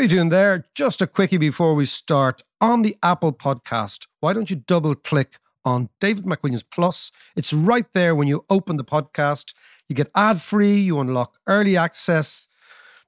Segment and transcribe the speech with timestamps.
[0.00, 0.66] you doing there?
[0.74, 2.42] Just a quickie before we start.
[2.60, 7.12] On the Apple podcast, why don't you double click on David McWilliams Plus?
[7.36, 9.52] It's right there when you open the podcast.
[9.88, 12.48] You get ad free, you unlock early access.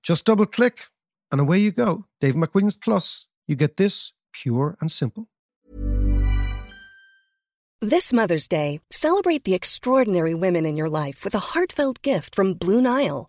[0.02, 0.86] Just double click
[1.30, 2.06] and away you go.
[2.20, 3.26] David McWilliams Plus.
[3.46, 5.28] You get this pure and simple.
[7.80, 12.54] This Mother's Day, celebrate the extraordinary women in your life with a heartfelt gift from
[12.54, 13.28] Blue Nile.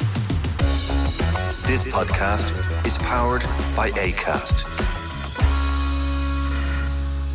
[1.65, 3.43] This podcast is powered
[3.75, 4.67] by ACAST.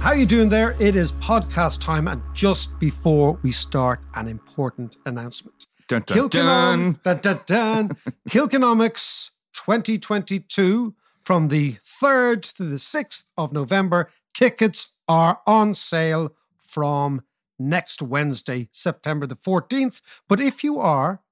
[0.00, 0.76] How you doing there?
[0.78, 5.66] It is podcast time, and just before we start, an important announcement.
[5.88, 7.88] Dun, dun, Kilkenom- dun, dun, dun.
[8.28, 14.10] Kilkenomics 2022 from the 3rd to the 6th of November.
[14.34, 17.22] Tickets are on sale from
[17.58, 20.00] next Wednesday, September the 14th.
[20.28, 21.22] But if you are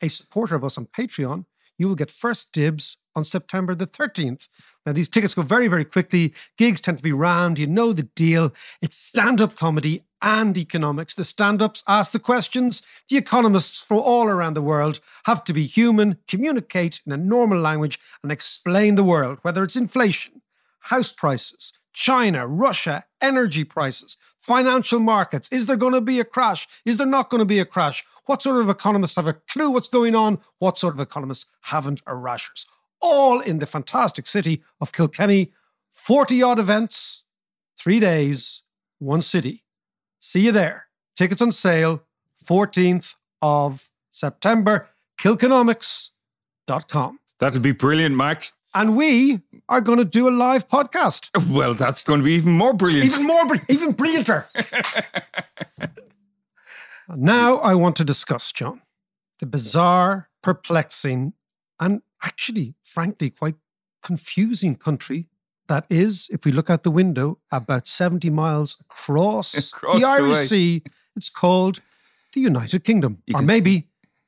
[0.00, 1.44] a supporter of us on Patreon,
[1.80, 4.48] you will get first dibs on September the 13th.
[4.84, 6.34] Now, these tickets go very, very quickly.
[6.58, 7.58] Gigs tend to be round.
[7.58, 8.52] You know the deal.
[8.82, 11.14] It's stand up comedy and economics.
[11.14, 12.82] The stand ups ask the questions.
[13.08, 17.58] The economists from all around the world have to be human, communicate in a normal
[17.58, 20.42] language, and explain the world, whether it's inflation,
[20.80, 25.48] house prices, China, Russia, energy prices, financial markets.
[25.50, 26.68] Is there going to be a crash?
[26.84, 28.04] Is there not going to be a crash?
[28.26, 30.38] What sort of economists have a clue what's going on?
[30.58, 32.66] What sort of economists haven't a rashers?
[33.00, 35.52] All in the fantastic city of Kilkenny.
[35.92, 37.24] 40 odd events,
[37.78, 38.62] three days,
[38.98, 39.64] one city.
[40.20, 40.86] See you there.
[41.16, 42.02] Tickets on sale,
[42.44, 44.88] 14th of September,
[45.18, 47.18] kilkenomics.com.
[47.38, 48.52] That'd be brilliant, Mac.
[48.74, 51.30] And we are going to do a live podcast.
[51.54, 53.06] Well, that's going to be even more brilliant.
[53.06, 54.46] Even more, even brillianter.
[57.16, 58.82] now I want to discuss, John,
[59.38, 61.32] the bizarre, perplexing,
[61.78, 63.56] and actually, frankly, quite
[64.02, 65.26] confusing country
[65.68, 70.48] that is, if we look out the window, about 70 miles across, Across the Irish.
[70.48, 70.82] Sea.
[71.14, 71.80] It's called
[72.32, 73.86] the United Kingdom, You or can- maybe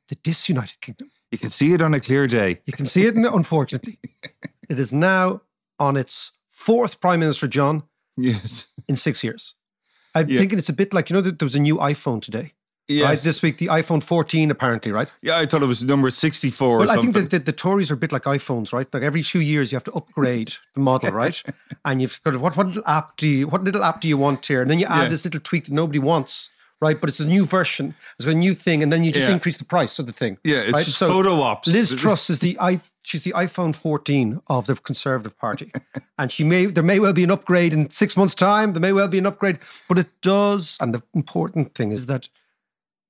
[0.09, 1.11] the disunited kingdom.
[1.33, 2.61] you can see it on a clear day.
[2.65, 3.99] You can see it, in the, unfortunately.
[4.69, 5.41] it is now
[5.81, 7.83] on its fourth prime minister, John,
[8.17, 8.69] Yes.
[8.89, 9.55] in six years.
[10.15, 10.39] I'm Yeah.
[10.41, 12.53] thinking it's a bit like, you know, there was a new iPhone today,
[12.93, 13.05] Yes.
[13.09, 13.19] right?
[13.21, 15.11] This week, the iPhone 14, apparently, right?
[15.23, 17.95] yeah, I thought it was number 64 Well, I think that the, the Tories are
[17.95, 18.87] a bit like iPhones, right?
[18.93, 21.43] Like every two years, you have to upgrade the model, right?
[21.85, 24.45] And you've got what, what little app do you what little app do you want
[24.47, 24.63] here?
[24.63, 25.09] And then you add Yeah.
[25.09, 27.01] this little tweak that nobody wants, right?
[27.01, 29.35] But it's a new version, it's a new thing, and then you just Yeah.
[29.35, 30.39] increase the price of the thing.
[30.45, 30.85] yeah, it's right?
[30.85, 31.69] just So photo ops.
[31.69, 35.73] Liz Truss is the i she's the iPhone 14 of the Conservative Party,
[36.19, 38.73] and she may there may well be an upgrade in six months' time.
[38.73, 40.77] There may well be an upgrade, but it does.
[40.81, 42.29] And the important thing is that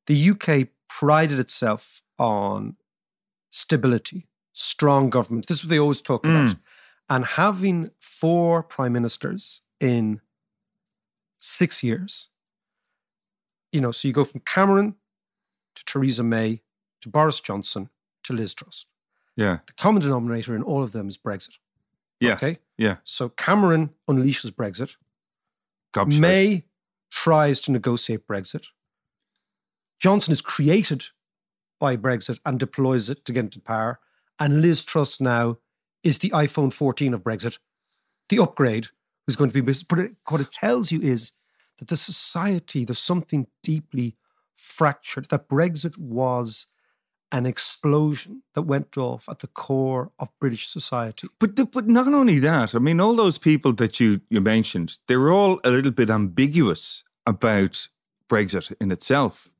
[0.06, 2.76] the UK prided itself on
[3.50, 5.46] stability, strong government.
[5.46, 6.58] This is what they always talk about, mm.
[7.08, 10.20] and having four prime ministers in
[11.38, 12.28] six years.
[13.72, 14.96] You know, so you go from Cameron
[15.74, 16.62] to Theresa May
[17.00, 17.88] to Boris Johnson
[18.24, 18.86] to Liz Truss.
[19.36, 19.58] Yeah.
[19.66, 21.56] The common denominator in all of them is Brexit.
[22.20, 22.34] Yeah.
[22.34, 22.58] Okay.
[22.78, 22.96] Yeah.
[23.04, 24.96] So Cameron unleashes Brexit.
[25.94, 26.20] Gobshite.
[26.20, 26.64] May
[27.10, 28.66] tries to negotiate Brexit.
[30.02, 31.06] Johnson is created
[31.78, 34.00] by Brexit and deploys it to get into power.
[34.38, 35.58] And Liz Truss now
[36.02, 37.58] is the iPhone 14 of Brexit,
[38.28, 38.88] the upgrade
[39.24, 39.72] who's going to be.
[39.88, 41.32] But it, what it tells you is
[41.78, 44.16] that the society, there's something deeply
[44.56, 46.66] fractured, that Brexit was
[47.30, 51.28] an explosion that went off at the core of British society.
[51.38, 54.98] But the, but not only that, I mean, all those people that you you mentioned,
[55.06, 57.88] they were all a little bit ambiguous about
[58.28, 59.51] Brexit in itself.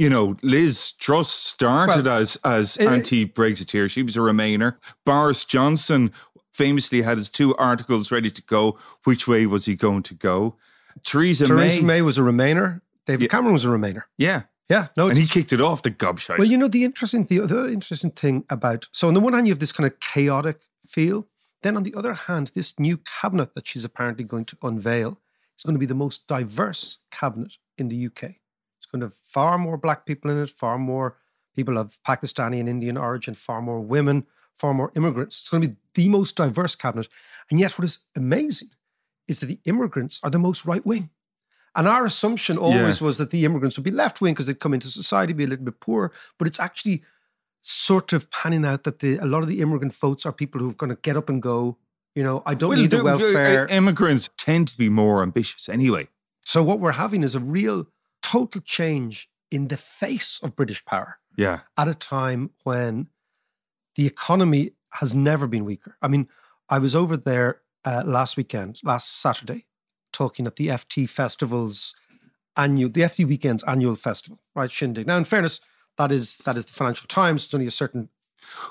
[0.00, 3.90] You know, Liz Truss started Well, as as it- anti-Brexiteer.
[3.90, 4.76] She was a Remainer.
[5.04, 6.10] Boris Johnson
[6.54, 8.78] famously had his two articles ready to go.
[9.04, 10.56] Which way was he going to go?
[11.04, 12.80] Theresa, Theresa May, May was a Remainer.
[13.04, 13.28] David Yeah.
[13.28, 14.04] Cameron was a Remainer.
[14.16, 16.38] yeah, Yeah, no, and he kicked it off the gobshite.
[16.38, 19.46] Well, you know the interesting the other interesting thing about so on the one hand
[19.48, 21.28] you have this kind of chaotic feel,
[21.62, 25.20] then on the other hand, this new cabinet that she's apparently going to unveil
[25.58, 28.36] is going to be the most diverse cabinet in the UK.
[28.92, 31.16] Going to have far more black people in it, far more
[31.54, 34.26] people of Pakistani and Indian origin, far more women,
[34.58, 35.40] far more immigrants.
[35.40, 37.08] It's going to be the most diverse cabinet.
[37.50, 38.70] And yet what is amazing
[39.28, 41.10] is that the immigrants are the most right wing.
[41.76, 44.74] And our assumption always was that the immigrants would be left wing because they'd come
[44.74, 46.10] into society, be a little bit poorer.
[46.36, 47.04] But it's actually
[47.62, 50.70] sort of panning out that the, a lot of the immigrant votes are people who
[50.70, 51.78] are going to get up and go.
[52.16, 53.66] You know, I don't Well, need the welfare.
[53.70, 56.08] Immigrants tend to be more ambitious anyway.
[56.42, 57.86] so what we're having is a real
[58.30, 63.08] total change in the face of British power Yeah, at a time when
[63.96, 65.96] the economy has never been weaker.
[66.02, 66.28] I mean,
[66.68, 69.66] I was over there uh, last weekend, last Saturday,
[70.12, 71.94] talking at the FT Festival's
[72.56, 74.70] annual, the FT Weekend's annual festival, right?
[74.70, 75.06] Shindig.
[75.06, 75.60] Now, in fairness,
[75.98, 77.44] that is that is the Financial Times.
[77.44, 78.08] It's only a certain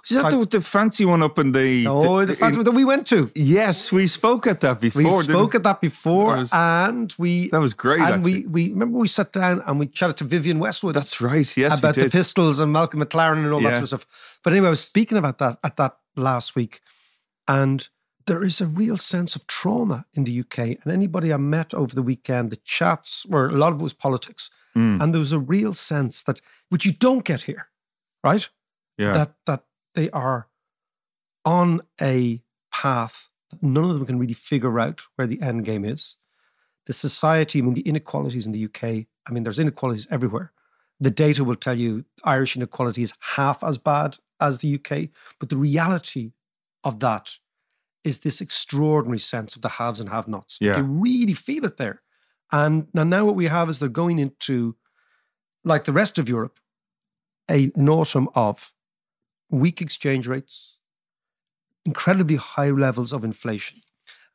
[0.10, 1.86] is that the, the fancy one up in the?
[1.88, 3.32] oh, the, festival that we went to.
[3.36, 5.22] Yes, we spoke at that before.
[5.22, 8.00] didn't spoke at that before, That was- and we That was great.
[8.02, 8.46] and actually.
[8.46, 10.96] we we remember we sat down and we chatted to Vivienne Westwood.
[10.96, 11.50] That's right.
[11.58, 14.40] Yes, about we the pistols and Malcolm McLaren and all that sort of stuff.
[14.44, 16.82] But anyway, I was speaking about that at that last week,
[17.48, 17.88] and
[18.26, 20.60] there is a real sense of trauma in the UK.
[20.84, 23.94] And anybody I met over the weekend, the chats were a lot of it was
[23.94, 27.70] politics, Mm, and there was a real sense that which you don't get here,
[28.24, 28.48] right?
[29.00, 29.14] Yeah.
[29.14, 29.64] That that
[29.96, 30.48] they are
[31.46, 32.42] on a
[32.72, 36.18] path that none of them can really figure out where the end game is.
[36.86, 40.52] The society, I mean, the inequalities in the UK, I mean, there's inequalities everywhere.
[41.00, 45.10] The data will tell you Irish inequality is half as bad as the UK,
[45.40, 46.34] but the reality
[46.84, 47.38] of that
[48.04, 50.58] is this extraordinary sense of the haves and have-nots.
[50.60, 50.78] Yeah.
[50.78, 52.02] You really feel it there.
[52.52, 54.76] And now, now what we have is they're going into,
[55.64, 56.58] like the rest of Europe,
[57.50, 58.74] a, an autumn of
[59.50, 60.78] weak exchange rates,
[61.86, 63.82] incredibly high levels of inflation.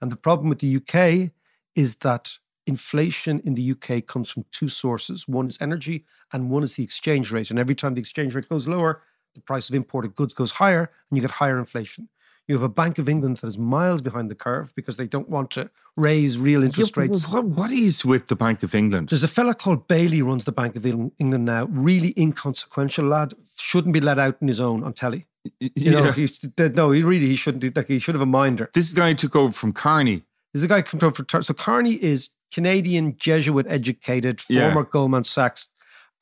[0.01, 1.31] And the problem with the UK
[1.75, 6.63] is that inflation in the UK comes from two sources one is energy, and one
[6.63, 7.51] is the exchange rate.
[7.51, 9.03] And every time the exchange rate goes lower,
[9.35, 12.09] the price of imported goods goes higher, and you get higher inflation.
[12.47, 15.29] You have a Bank of England that is miles behind the curve because they don't
[15.31, 17.27] want to raise real interest Yeah, rates.
[17.29, 19.09] What, what is with the Bank of England?
[19.09, 21.65] There's a fella called Bailey runs the Bank of England now.
[21.71, 23.33] Really inconsequential lad.
[23.59, 25.27] Shouldn't be let out in his own on telly.
[25.61, 26.13] You know, Yeah.
[26.13, 27.63] he's, no, he really he shouldn't.
[27.63, 28.71] do- Like he should have a minder.
[28.75, 30.23] This guy took over from Carney.
[30.53, 34.67] There's a guy come from for so Carney is Canadian Jesuit educated, Yeah.
[34.73, 35.67] former Goldman Sachs,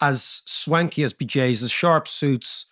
[0.01, 2.67] as swanky as BJ's, as sharp suits,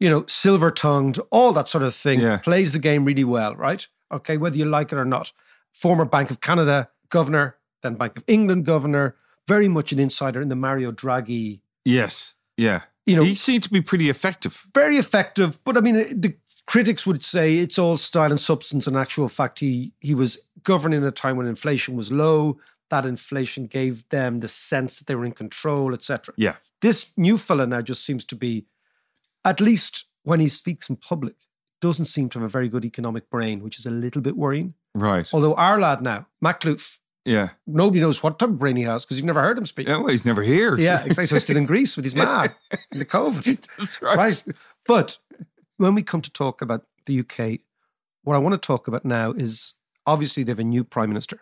[0.00, 2.20] you know, silver tongued, all that sort of thing.
[2.20, 2.38] Yeah.
[2.38, 3.86] Plays the game really well, right?
[4.12, 5.32] Okay, whether you like it or not.
[5.72, 10.48] Former Bank of Canada governor, then Bank of England governor, very much an insider in
[10.48, 11.60] the Mario Draghi.
[11.84, 12.34] Yes.
[12.56, 12.82] Yeah.
[13.06, 14.66] You know, he seemed to be pretty effective.
[14.74, 15.58] very effective.
[15.64, 16.34] But I mean, uh, the
[16.66, 18.86] critics would say it's all style and substance.
[18.86, 22.58] In actual fact, he he was governing at a time when inflation was low.
[22.90, 26.34] That inflation gave them the sense that they were in control, etc.
[26.38, 26.56] Yeah.
[26.80, 28.66] This new fella now just seems to be,
[29.44, 31.34] at least when he speaks in public,
[31.80, 34.74] doesn't seem to have a very good economic brain, which is a little bit worrying.
[34.94, 35.28] Right.
[35.34, 37.48] Although our lad now, Makhlouf, Yeah.
[37.66, 39.88] nobody knows what type of brain he has because you've never heard him speak.
[39.88, 40.78] Yeah, well, he's never here.
[40.78, 41.26] Yeah, exactly.
[41.26, 42.46] So he's still in Greece with his ma
[42.92, 43.66] in the COVID.
[43.78, 44.16] That's right.
[44.16, 44.42] Right.
[44.86, 45.18] But
[45.76, 47.60] when we come to talk about the UK,
[48.22, 49.74] what I want to talk about now is
[50.06, 51.40] obviously they have a new prime minister.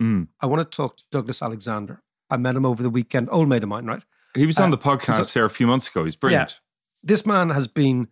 [0.00, 0.28] Mm.
[0.40, 2.02] I want to talk to Douglas Alexander.
[2.30, 4.02] I met him over the weekend, old mate of mine, right?
[4.34, 6.04] He was on Uh, the podcast so- there a few months ago.
[6.06, 6.60] He's brilliant.
[7.02, 8.08] This man has been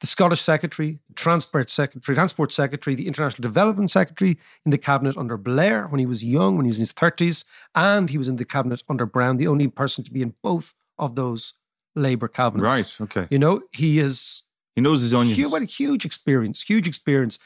[0.00, 5.36] the Scottish Secretary, Transport Secretary, Transport Secretary, the International Development Secretary in the cabinet under
[5.36, 7.44] Blair when he was young, when he was in his 30s,
[7.74, 10.74] and he was in the cabinet under Brown, the only person to be in both
[10.98, 11.54] of those
[11.96, 13.00] Labour cabinets.
[13.00, 13.06] Right.
[13.06, 13.26] Okay.
[13.30, 14.44] You know, he is
[14.76, 15.36] He knows his onions.
[15.36, 17.40] Huge, what a huge experience, huge experience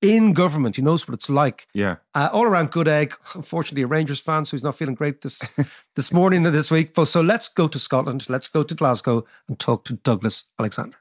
[0.00, 0.76] in government.
[0.76, 1.66] He knows what it's like.
[1.74, 1.96] Yeah.
[2.14, 3.14] Uh, all around good egg.
[3.34, 5.40] Unfortunately, a Rangers fan, so he's not feeling great this
[5.96, 6.92] this morning and this week.
[7.04, 8.26] So let's go to Scotland.
[8.28, 10.96] Let's go to Glasgow and talk to Douglas Alexander.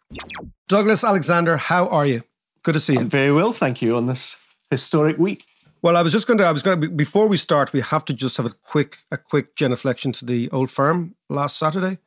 [0.68, 2.24] Douglas Alexander, how are you?
[2.64, 3.00] Good to see you.
[3.00, 4.38] I'm very well, thank you, on this
[4.70, 5.46] historic week.
[5.82, 6.46] Well, I was just going to.
[6.46, 6.90] I was going to.
[6.90, 10.50] Before we start, we have to just have a quick, a quick genuflection to the
[10.52, 12.00] old firm last Saturday.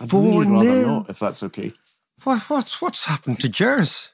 [0.00, 0.86] I'd Four really rather nil.
[0.86, 1.72] not, if that's okay.
[2.24, 4.12] What, what's, what's happened to Gers?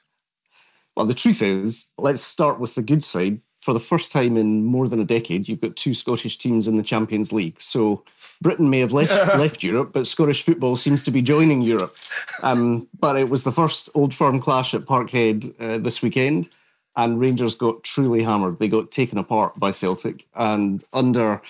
[0.95, 3.41] Well, the truth is, let's start with the good side.
[3.61, 6.77] For the first time in more than a decade, you've got two Scottish teams in
[6.77, 7.59] the Champions League.
[7.59, 8.03] So
[8.39, 11.95] Britain may have left, left Europe, but Scottish football seems to be joining Europe.
[12.43, 16.49] Um, but it was the first Old Firm clash at Parkhead uh, this weekend
[16.95, 18.59] and Rangers got truly hammered.
[18.59, 21.41] They got taken apart by Celtic, and under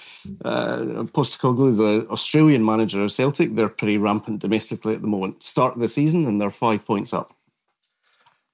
[0.43, 5.43] uh, Postecoglou, the Australian manager of Celtic, they're pretty rampant domestically at the moment.
[5.43, 7.34] Start of the season, and they're five points up.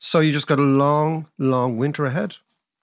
[0.03, 2.35] So you just got a long, long winter ahead.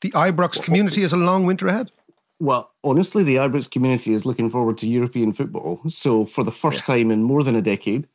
[0.03, 1.91] The Ibrox community is a long winter ahead.
[2.39, 5.81] Well, honestly, the Ibrox community is looking forward to European football.
[5.89, 6.95] So, for the first yeah.
[6.95, 8.07] time in more than a decade,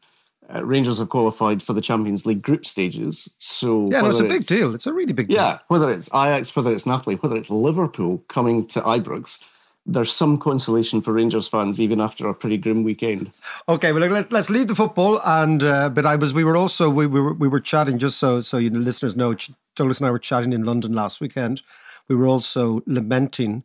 [0.55, 3.29] uh, Rangers have qualified for the Champions League group stages.
[3.39, 4.73] So yeah, no, it's a big deal.
[4.73, 5.37] It's a really big deal.
[5.37, 9.43] Yeah, whether it's Ajax, whether it's Napoli, whether it's Liverpool coming to Ibrox,
[9.85, 13.31] there's some consolation for Rangers fans even after a pretty grim weekend.
[13.67, 16.89] Okay, well let, us leave the football and uh, but I was we were also
[16.89, 19.35] we, we were we were chatting just so so you listeners know
[19.75, 21.61] Douglas and I were chatting in London last weekend.
[22.07, 23.63] We were also lamenting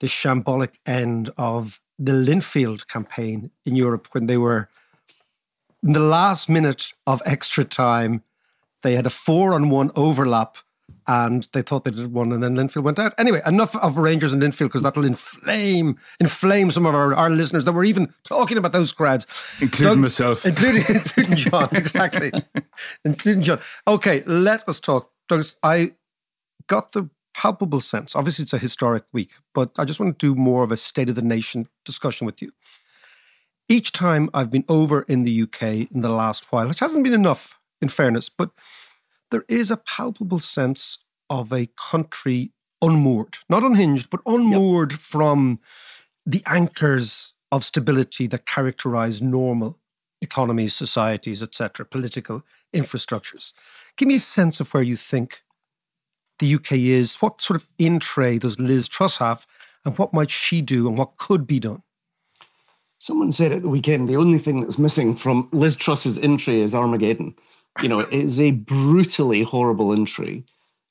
[0.00, 4.68] the shambolic end of the Linfield campaign in Europe when they were
[5.82, 8.22] in the last minute of extra time,
[8.82, 10.58] they had a four on one overlap
[11.06, 13.14] and they thought they did one and then Linfield went out.
[13.18, 17.64] Anyway, enough of Rangers and Linfield because that'll inflame inflame some of our, our listeners
[17.64, 19.26] that were even talking about those crowds.
[19.60, 20.46] Including Doug, myself.
[20.46, 22.32] Including, including John, exactly.
[23.04, 23.60] including John.
[23.86, 25.10] Okay, let us talk.
[25.28, 25.92] Douglas, I
[26.66, 30.34] got the palpable sense, obviously it's a historic week, but I just want to do
[30.34, 32.50] more of a state of the nation discussion with you
[33.70, 37.14] each time I've been over in the UK in the last while, which hasn't been
[37.14, 38.50] enough in fairness, but
[39.30, 45.00] there is a palpable sense of a country unmoored, not unhinged, but unmoored yep.
[45.00, 45.60] from
[46.26, 49.78] the anchors of stability that characterize normal
[50.22, 52.42] economies, societies, etc., political
[52.74, 53.52] infrastructures.
[53.96, 55.42] Give me a sense of where you think
[56.38, 57.16] the UK is.
[57.16, 59.46] What sort of in tray does Liz Truss have,
[59.84, 61.82] and what might she do, and what could be done?
[62.98, 66.74] Someone said at the weekend the only thing that's missing from Liz Truss's entry is
[66.74, 67.34] Armageddon.
[67.82, 70.44] You know, it is a brutally horrible entry.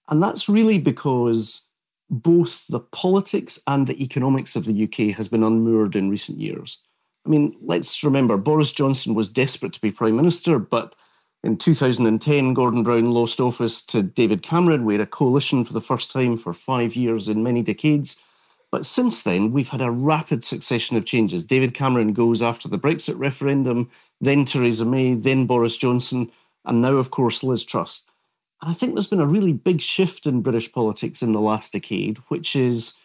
[0.10, 1.66] And that's really because
[2.10, 6.82] both the politics and the economics of the UK has been unmoored in recent years.
[7.26, 10.96] I mean, let's remember Boris Johnson was desperate to be Prime Minister, but
[11.44, 14.84] in 2010, Gordon Brown lost office to David Cameron.
[14.84, 18.20] We had a coalition for the first time for five years in many decades.
[18.72, 21.46] But since then, we've had a rapid succession of changes.
[21.46, 23.90] David Cameron goes after the Brexit referendum,
[24.22, 26.32] then Theresa May, then Boris Johnson,
[26.66, 28.06] and now, of course, Liz Truss.
[28.62, 31.74] And I think there's been a really big shift in British politics in the last
[31.74, 32.96] decade, which is,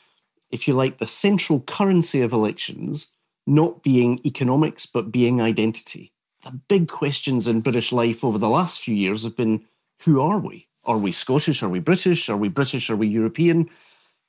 [0.51, 3.13] if you like, the central currency of elections
[3.47, 6.13] not being economics, but being identity.
[6.45, 9.65] The big questions in British life over the last few years have been
[10.03, 10.67] who are we?
[10.85, 11.63] Are we Scottish?
[11.63, 12.29] Are we British?
[12.29, 12.91] Are we British?
[12.91, 13.71] Are we European?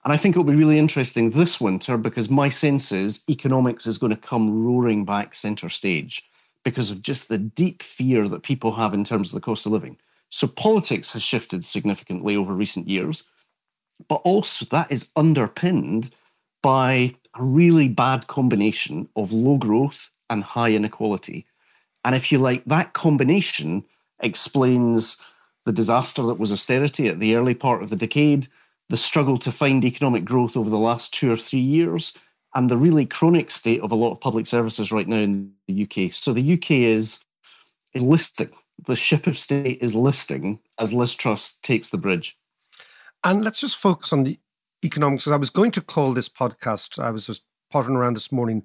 [0.03, 3.97] And I think it'll be really interesting this winter because my sense is economics is
[3.97, 6.23] going to come roaring back center stage
[6.65, 9.71] because of just the deep fear that people have in terms of the cost of
[9.71, 9.97] living.
[10.29, 13.23] So politics has shifted significantly over recent years,
[14.09, 16.11] but also that is underpinned
[16.61, 21.45] by a really bad combination of low growth and high inequality.
[22.03, 23.85] And if you like, that combination
[24.19, 25.21] explains
[25.65, 28.47] the disaster that was austerity at the early part of the decade
[28.89, 32.17] the struggle to find economic growth over the last two or three years,
[32.55, 35.83] and the really chronic state of a lot of public services right now in the
[35.83, 36.13] UK.
[36.13, 37.23] So the UK is,
[37.93, 38.49] is listing.
[38.87, 42.37] The ship of state is listing as Liz Truss takes the bridge.
[43.23, 44.39] And let's just focus on the
[44.83, 45.27] economics.
[45.27, 48.63] I was going to call this podcast, I was just pottering around this morning,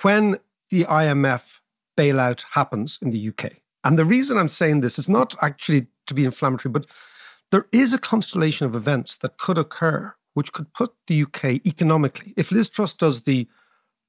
[0.00, 0.38] when
[0.70, 1.60] the IMF
[1.96, 3.52] bailout happens in the UK.
[3.84, 6.86] And the reason I'm saying this is not actually to be inflammatory, but
[7.50, 12.34] there is a constellation of events that could occur which could put the UK economically,
[12.36, 13.48] if Liz Truss does the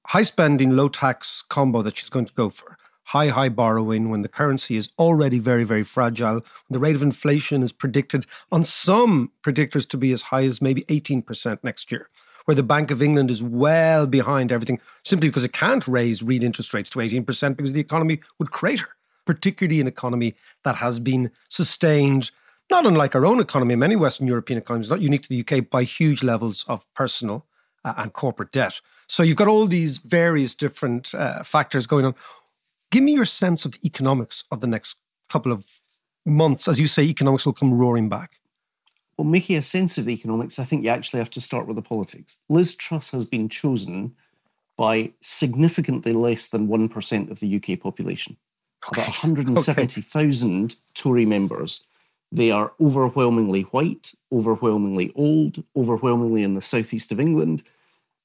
[0.07, 4.21] high spending, low tax combo that she's going to go for, high, high borrowing when
[4.21, 8.63] the currency is already very, very fragile, when the rate of inflation is predicted on
[8.63, 12.09] some predictors to be as high as maybe 18% next year,
[12.45, 16.43] where the Bank of England is well behind everything simply because it can't raise real
[16.43, 18.89] interest rates to 18% because the economy would crater,
[19.25, 22.31] particularly an economy that has been sustained
[22.69, 25.83] not unlike our own economy, many Western European economies, not unique to the UK, by
[25.83, 27.45] huge levels of personal
[27.85, 28.79] uh, and corporate debt.
[29.07, 32.15] So you've got all these various different uh, factors going on.
[32.91, 34.97] Give me your sense of the economics of the next
[35.29, 35.79] couple of
[36.25, 36.67] months.
[36.67, 38.39] As you say, economics will come roaring back.
[39.17, 41.75] Well, making a sense of the economics, I think you actually have to start with
[41.75, 42.37] the politics.
[42.49, 44.15] Liz Truss has been chosen
[44.75, 48.37] by significantly less than 1% of the UK population.
[48.91, 50.75] about 170,000 okay.
[50.95, 51.85] Tory members.
[52.33, 57.61] They are overwhelmingly white, overwhelmingly old, overwhelmingly in the southeast of England.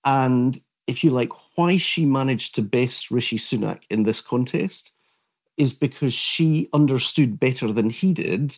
[0.02, 4.92] And if you like, why she managed to best Rishi Sunak in this contest
[5.58, 8.56] is because she understood better than he did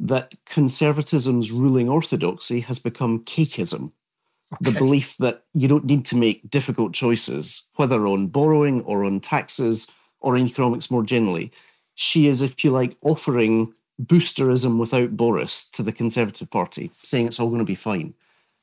[0.00, 3.92] that conservatism's ruling orthodoxy has become cakeism.
[4.52, 4.72] Okay.
[4.72, 9.20] The belief that you don't need to make difficult choices, whether on borrowing or on
[9.20, 9.88] taxes
[10.18, 11.52] or in economics more generally.
[11.94, 17.40] She is, if you like, offering boosterism without Boris to the Conservative Party, saying it's
[17.40, 18.14] all going to be fine.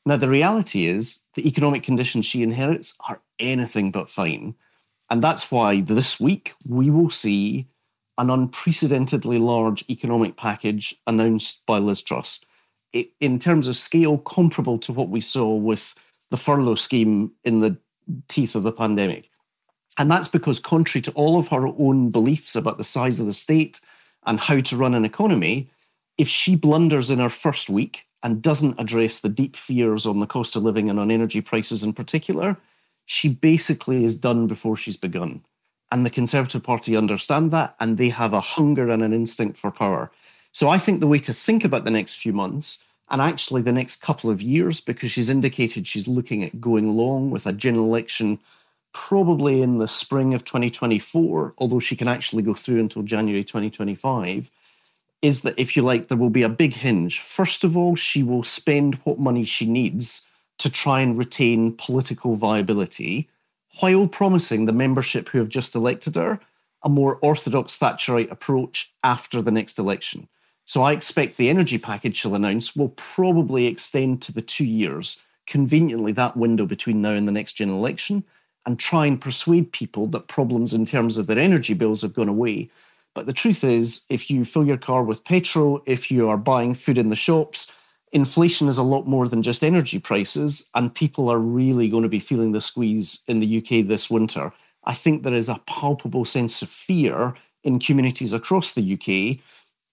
[0.05, 4.55] Now, the reality is the economic conditions she inherits are anything but fine.
[5.09, 7.67] And that's why this week we will see
[8.17, 12.39] an unprecedentedly large economic package announced by Liz Truss.
[12.93, 15.95] It, in terms of scale, comparable to what we saw with
[16.31, 17.77] the furlough scheme in the
[18.29, 19.29] teeth of the pandemic.
[19.97, 23.33] And that's because, contrary to all of her own beliefs about the size of the
[23.33, 23.81] state
[24.25, 25.69] and how to run an economy,
[26.17, 30.27] if she blunders in her first week and doesn't address the deep fears on the
[30.27, 32.57] cost of living and on energy prices in particular,
[33.05, 35.43] she basically is done before she's begun.
[35.91, 39.69] And the Conservative Party understand that, and they have a hunger and an instinct for
[39.69, 40.11] power.
[40.51, 43.71] So I think the way to think about the next few months and actually the
[43.71, 47.85] next couple of years, because she's indicated she's looking at going long with a general
[47.85, 48.39] election
[48.95, 54.49] probably in the spring of 2024, although she can actually go through until January 2025,
[55.21, 57.19] is that if you like, there will be a big hinge.
[57.19, 60.25] First of all, she will spend what money she needs
[60.59, 63.27] to try and retain political viability
[63.81, 66.39] while promising the membership who have just elected her
[66.81, 70.29] a more orthodox Thatcherite approach after the next election.
[70.63, 75.21] So I expect the energy package she'll announce will probably extend to the two years,
[75.45, 78.23] conveniently that window between now and the next general election,
[78.65, 82.29] and try and persuade people that problems in terms of their energy bills have gone
[82.29, 82.69] away.
[83.13, 86.73] But the truth is, if you fill your car with petrol, if you are buying
[86.73, 87.71] food in the shops,
[88.11, 92.09] inflation is a lot more than just energy prices, and people are really going to
[92.09, 94.51] be feeling the squeeze in the UK this winter.
[94.83, 99.43] I think there is a palpable sense of fear in communities across the UK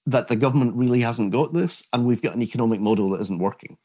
[0.06, 3.38] that the government really hasn't got this, and we've got an economic model that isn't
[3.38, 3.78] working.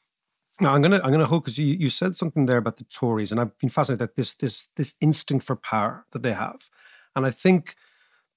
[0.60, 3.32] Now I'm gonna I'm gonna hook because you, you said something there about the Tories,
[3.32, 6.70] and I've been fascinated that this this this instinct for power that they have,
[7.16, 7.76] and I think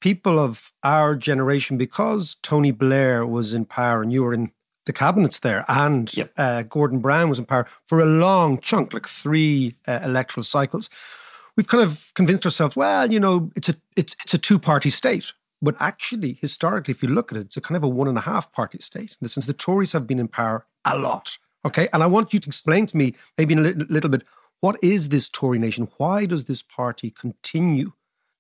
[0.01, 4.51] people of our generation, because Tony Blair was in power and you were in
[4.87, 6.33] the cabinets there, and yep.
[6.37, 10.91] uh, Gordon Brown was in power for a long chunk, like three uh, electoral cycles.
[11.57, 14.91] We've kind of convinced ourselves, well, you know, it's a it's it's a two party
[14.91, 15.33] state.
[15.63, 18.17] But actually, historically, if you look at it, it's a kind of a one and
[18.17, 21.37] a half party state in the sense the Tories have been in power a lot.
[21.65, 21.89] Okay.
[21.93, 24.25] And I want you to explain to me, maybe in a little, little bit,
[24.61, 25.89] what is this Tory nation?
[25.97, 27.93] Why does this party continue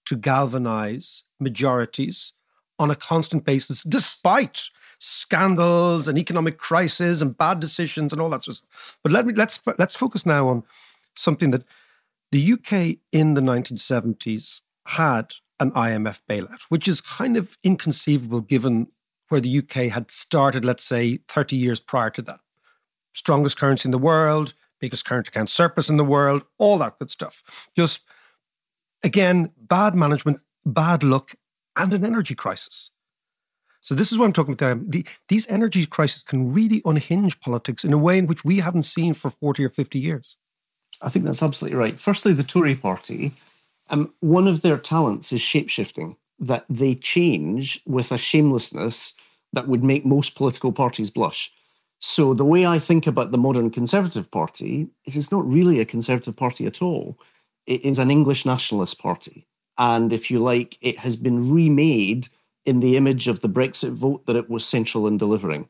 [0.06, 2.32] to galvanize majorities
[2.78, 8.44] on a constant basis, despite scandals and economic crisis and bad decisions and all that
[8.44, 8.98] sort of stuff.
[9.02, 10.62] But let me let's let's focus now on
[11.16, 11.64] something that
[12.32, 18.88] the UK in the 1970s had an IMF bailout, which is kind of inconceivable given
[19.28, 22.40] where the UK had started, let's say, 30 years prior to that.
[23.12, 27.10] Strongest currency in the world, biggest current account surplus in the world, all that good
[27.10, 27.68] stuff.
[27.76, 28.04] Just,
[29.02, 31.34] again, bad management, bad luck,
[31.76, 32.90] and an energy crisis.
[33.80, 34.90] So this is what I'm talking about.
[34.90, 38.82] The, these energy crises can really unhinge politics in a way in which we haven't
[38.82, 40.36] seen for 40 or 50 years.
[41.00, 41.98] I think that's absolutely right.
[41.98, 43.32] Firstly, the Tory party,
[43.88, 49.14] um, one of their talents is shapeshifting, that they change with a shamelessness
[49.52, 51.52] that would make most political parties blush.
[52.00, 55.84] So the way I think about the modern Conservative Party is it's not really a
[55.84, 57.18] Conservative Party at all.
[57.66, 59.46] It is an English nationalist party.
[59.76, 62.28] And if you like, it has been remade
[62.64, 65.68] in the image of the Brexit vote that it was central in delivering.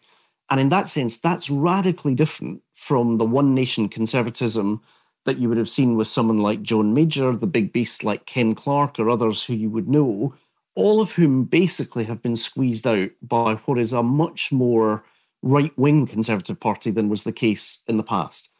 [0.50, 4.82] And in that sense, that's radically different from the one nation conservatism
[5.24, 8.54] that you would have seen with someone like John Major, the big beasts like Ken
[8.54, 10.34] Clarke, or others who you would know,
[10.74, 15.04] all of whom basically have been squeezed out by what is a much more
[15.42, 18.50] right wing Conservative Party than was the case in the past.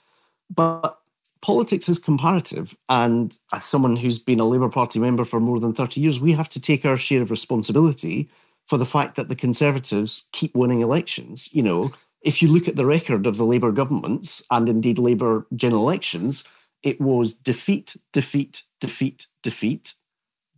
[0.55, 0.99] But
[1.43, 2.77] politics is comparative.
[2.89, 6.33] And as someone who's been a Labour Party member for more than 30 years, we
[6.33, 8.31] have to take our share of responsibility
[8.67, 11.49] for the fact that the Conservatives keep winning elections.
[11.53, 15.47] You know, if you look at the record of the Labour governments and indeed Labour
[15.57, 16.47] general elections,
[16.83, 19.95] it was defeat, defeat, defeat, defeat,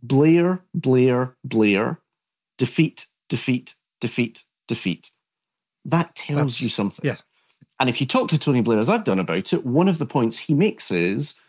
[0.01, 1.99] Blair, Blair, Blair,
[2.57, 5.11] defeat, defeat, defeat, defeat.
[5.85, 7.05] That tells That's, you something.
[7.05, 7.23] Yes.
[7.79, 10.05] And if you talk to Tony Blair, as I've done about it, one of the
[10.05, 11.39] points he makes is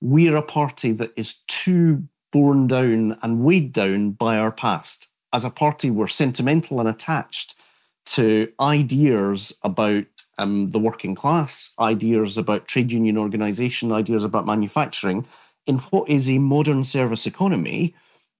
[0.00, 5.08] we're a party that is too borne down and weighed down by our past.
[5.32, 7.54] as a party, we're sentimental and attached
[8.06, 10.04] to ideas about
[10.38, 15.26] um, the working class, ideas about trade union organization, ideas about manufacturing
[15.66, 17.94] in what is a modern service economy.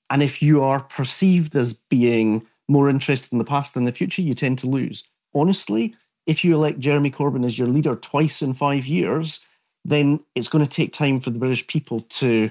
[0.08, 4.22] And if you are perceived as being more interested in the past than the future,
[4.22, 5.04] you tend to lose.
[5.38, 5.94] Honestly,
[6.26, 9.46] if you elect Jeremy Corbyn as your leader twice in five years,
[9.84, 12.50] then it's going to take time for the British people to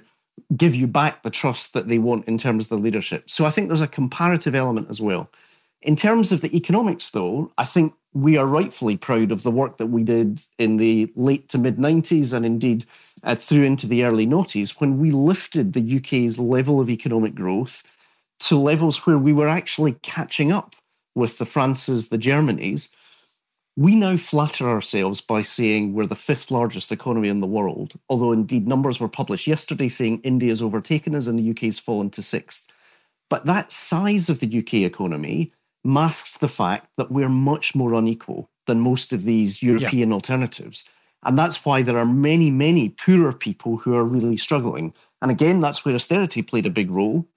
[0.55, 3.29] give you back the trust that they want in terms of the leadership.
[3.29, 5.29] So I think there's a comparative element as well.
[5.81, 9.77] In terms of the economics, though, I think we are rightfully proud of the work
[9.77, 12.85] that we did in the late to mid 90s and indeed
[13.23, 17.83] uh, through into the early noughties when we lifted the UK's level of economic growth
[18.39, 20.75] to levels where we were actually catching up
[21.17, 22.91] with the Frances, the Germanys.
[23.75, 28.31] We now flatter ourselves by saying we're the fifth largest economy in the world, although
[28.31, 32.67] indeed numbers were published yesterday saying India's overtaken us and the UK's fallen to sixth.
[33.29, 35.53] But that size of the UK economy
[35.83, 40.15] masks the fact that we're much more unequal than most of these European yeah.
[40.15, 40.87] alternatives.
[41.23, 44.93] And that's why there are many, many poorer people who are really struggling.
[45.21, 47.27] And again, that's where austerity played a big role.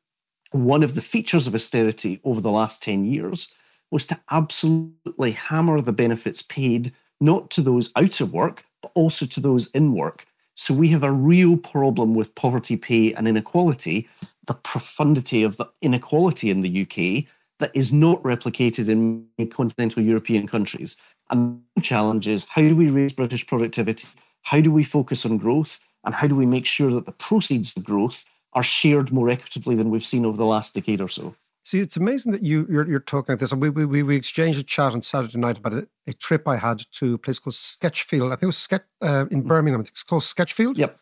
[0.53, 3.53] One of the features of austerity over the last 10 years
[3.91, 9.27] was to absolutely hammer the benefits paid not to those out of work, but also
[9.27, 10.27] to those in work.
[10.55, 14.09] So we have a real problem with poverty pay and inequality,
[14.47, 17.25] the profundity of the inequality in the UK
[17.61, 20.97] that is not replicated in continental European countries.
[21.31, 24.09] And the challenge is how do we raise British productivity?
[24.43, 25.79] How do we focus on growth?
[26.05, 28.25] And how do we make sure that the proceeds of growth
[28.55, 31.35] are shared more equitably than we've seen over the last decade or so?
[31.71, 33.55] See, it's amazing that you you're, you're talking like this.
[33.55, 36.83] We, we we exchanged a chat on Saturday night about a, a trip I had
[36.95, 38.27] to a place called Sketchfield.
[38.27, 39.47] I think it was Sketch uh, in mm.
[39.47, 39.81] Birmingham.
[39.83, 40.79] It's called Sketchfield.
[40.79, 40.99] Yep.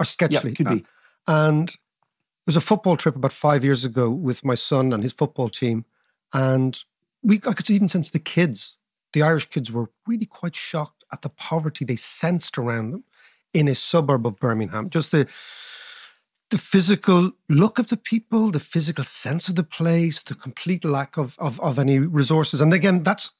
[0.00, 0.44] Or Sketchfield.
[0.44, 0.86] Yep, could be.
[1.26, 5.12] And it was a football trip about five years ago with my son and his
[5.12, 5.84] football team,
[6.32, 6.82] and
[7.22, 8.78] we I could even sense the kids,
[9.12, 13.04] the Irish kids, were really quite shocked at the poverty they sensed around them
[13.52, 14.88] in a suburb of Birmingham.
[14.88, 15.28] Just the
[16.50, 21.16] the physical look of the people, the physical sense of the place, the complete lack
[21.16, 22.60] of, of, of any resources.
[22.60, 23.30] And again, that's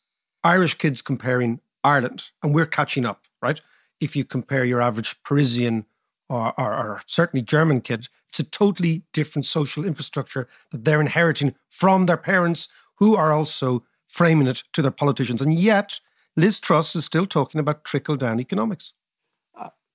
[0.42, 3.61] Irish kids comparing Ireland, and we're catching up, right?
[4.01, 5.87] If you compare your average Parisian
[6.29, 11.55] or, or, or, certainly German kid, it's a totally different social infrastructure that they're inheriting
[11.69, 15.40] from their parents, who are also framing it to their politicians.
[15.40, 16.01] And yet,
[16.37, 18.95] Liz Truss is still talking about trickle down economics.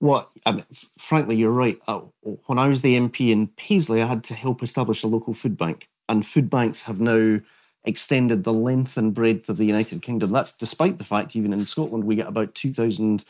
[0.01, 0.65] Well, I mean,
[0.97, 1.79] frankly, you're right.
[1.87, 2.01] Uh,
[2.47, 5.57] when I was the MP in Paisley, I had to help establish a local food
[5.57, 7.39] bank, and food banks have now
[7.85, 10.31] extended the length and breadth of the United Kingdom.
[10.31, 13.25] That's despite the fact, even in Scotland, we get about two thousand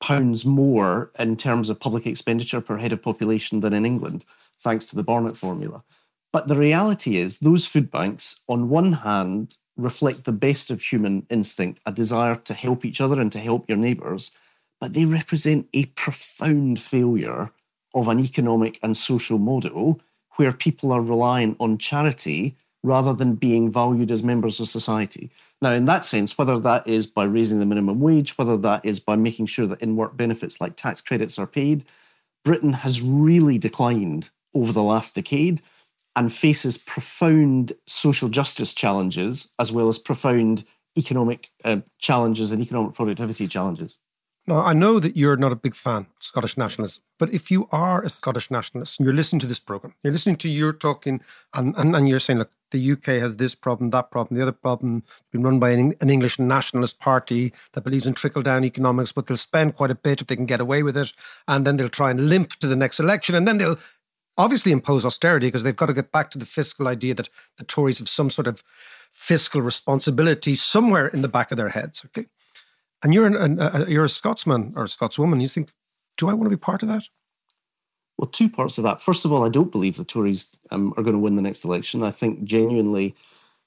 [0.00, 4.24] pounds more in terms of public expenditure per head of population than in England,
[4.60, 5.84] thanks to the Barnett formula.
[6.32, 11.26] But the reality is, those food banks, on one hand, reflect the best of human
[11.30, 14.32] instinct, a desire to help each other and to help your neighbours
[14.82, 17.52] but they represent a profound failure
[17.94, 20.00] of an economic and social model
[20.34, 25.30] where people are reliant on charity rather than being valued as members of society.
[25.60, 28.98] Now, in that sense, whether that is by raising the minimum wage, whether that is
[28.98, 31.84] by making sure that in work benefits like tax credits are paid,
[32.44, 35.62] Britain has really declined over the last decade
[36.16, 40.64] and faces profound social justice challenges as well as profound
[40.98, 44.00] economic uh, challenges and economic productivity challenges.
[44.46, 47.68] Now, I know that you're not a big fan of Scottish nationalism, but if you
[47.70, 51.20] are a Scottish nationalist and you're listening to this program, you're listening to your talking
[51.54, 54.50] and, and, and you're saying, look, the UK has this problem, that problem, the other
[54.50, 59.12] problem, been run by an, an English nationalist party that believes in trickle down economics,
[59.12, 61.12] but they'll spend quite a bit if they can get away with it.
[61.46, 63.36] And then they'll try and limp to the next election.
[63.36, 63.78] And then they'll
[64.36, 67.28] obviously impose austerity because they've got to get back to the fiscal idea that
[67.58, 68.64] the Tories have some sort of
[69.10, 72.04] fiscal responsibility somewhere in the back of their heads.
[72.06, 72.26] Okay.
[73.02, 75.40] And you're an, an, a, you're a Scotsman or a Scotswoman.
[75.40, 75.70] You think,
[76.16, 77.04] do I want to be part of that?
[78.18, 79.02] Well, two parts of that.
[79.02, 81.64] First of all, I don't believe the Tories um, are going to win the next
[81.64, 82.02] election.
[82.02, 83.16] I think genuinely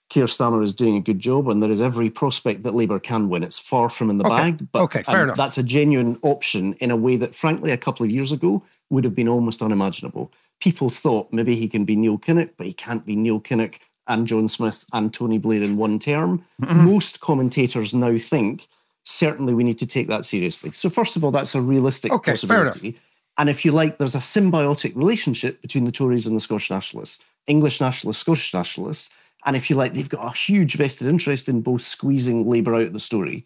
[0.10, 3.28] Keir Starmer is doing a good job, and there is every prospect that Labour can
[3.28, 3.44] win.
[3.44, 4.52] It's far from in the okay.
[4.52, 5.38] bag, but okay, fair um, enough.
[5.38, 9.04] that's a genuine option in a way that, frankly, a couple of years ago would
[9.04, 10.32] have been almost unimaginable.
[10.62, 14.28] People thought maybe he can be Neil Kinnock, but he can't be Neil Kinnock and
[14.28, 16.46] John Smith and Tony Blair in one term.
[16.62, 16.86] Mm-hmm.
[16.86, 18.68] Most commentators now think
[19.06, 20.72] certainly we need to take that seriously.
[20.72, 23.00] So, first of all, that's a realistic okay, possibility.
[23.38, 27.24] And if you like, there's a symbiotic relationship between the Tories and the Scottish nationalists,
[27.48, 29.12] English nationalists, Scottish nationalists.
[29.46, 32.84] And if you like, they've got a huge vested interest in both squeezing Labour out
[32.84, 33.46] of the story.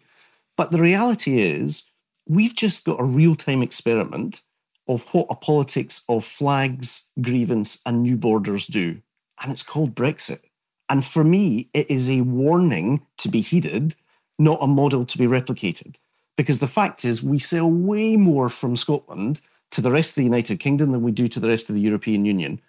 [0.56, 1.90] But the reality is,
[2.26, 4.42] we've just got a real time experiment
[4.88, 9.00] of what a politics of flags, grievance, and new borders do.
[9.42, 10.40] And it's called Brexit.
[10.88, 13.94] And for me, it is a warning to be heeded,
[14.40, 15.96] not a model to be replicated.
[16.36, 19.40] Because the fact is, we sell way more from Scotland
[19.72, 21.80] to the rest of the United Kingdom than we do to the rest of the
[21.80, 22.60] European Union.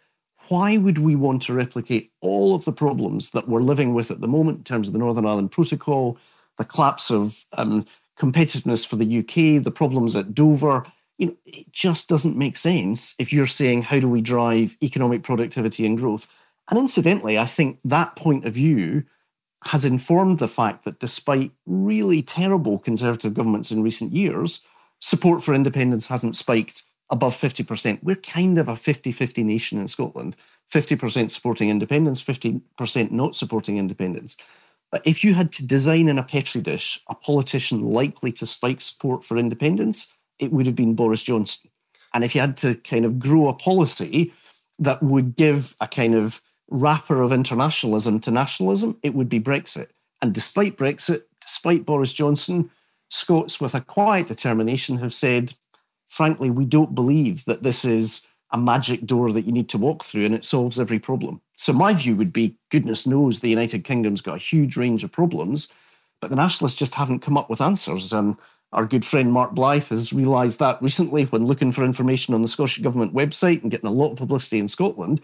[0.50, 4.20] Why would we want to replicate all of the problems that we're living with at
[4.20, 6.18] the moment in terms of the Northern Ireland Protocol,
[6.58, 7.86] the collapse of um,
[8.20, 10.86] competitiveness for the UK, the problems at Dover?
[11.18, 15.24] You know, it just doesn't make sense if you're saying, how do we drive economic
[15.24, 16.28] productivity and growth?
[16.70, 19.06] And incidentally, I think that point of view
[19.66, 24.66] has informed the fact that despite really terrible Conservative governments in recent years,
[25.00, 28.02] support for independence hasn't spiked above 50%.
[28.02, 30.36] We're kind of a 50 50 nation in Scotland
[30.72, 34.38] 50% supporting independence, 50% not supporting independence.
[34.90, 38.82] But if you had to design in a petri dish a politician likely to spike
[38.82, 41.70] support for independence, it would have been Boris Johnson.
[42.14, 44.34] And if you had to kind of grow a policy
[44.80, 49.90] that would give a kind of wrapper of internationalism to nationalism, it would be Brexit.
[50.22, 52.72] And despite Brexit, despite Boris Johnson,
[53.10, 55.54] Scots with a quiet determination have said,
[56.08, 60.06] frankly, we don't believe that this is a magic door that you need to walk
[60.06, 61.42] through and it solves every problem.
[61.56, 65.12] So my view would be goodness knows the United Kingdom's got a huge range of
[65.12, 65.74] problems,
[66.22, 68.14] but the nationalists just haven't come up with answers.
[68.14, 68.38] And
[68.72, 72.48] our good friend Mark Blyth has realised that recently when looking for information on the
[72.48, 75.22] Scottish Government website and getting a lot of publicity in Scotland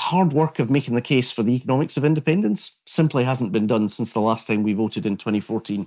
[0.00, 3.88] hard work of making the case for the economics of independence simply hasn't been done
[3.88, 5.86] since the last time we voted in 2014.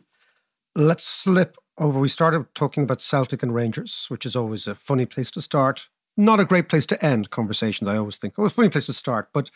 [0.76, 2.00] Let's slip over.
[2.00, 5.90] We started talking about Celtic and Rangers, which is always a funny place to start.
[6.16, 8.36] Not a great place to end conversations, I always think.
[8.38, 9.50] Oh, a funny place to start, but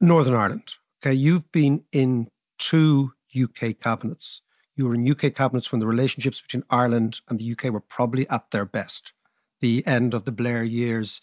[0.00, 0.74] Northern Ireland.
[1.00, 4.42] Okay, you've been in two UK cabinets.
[4.74, 8.28] You were in UK cabinets when the relationships between Ireland and the UK were probably
[8.28, 9.12] at their best.
[9.60, 11.20] The end of the Blair years,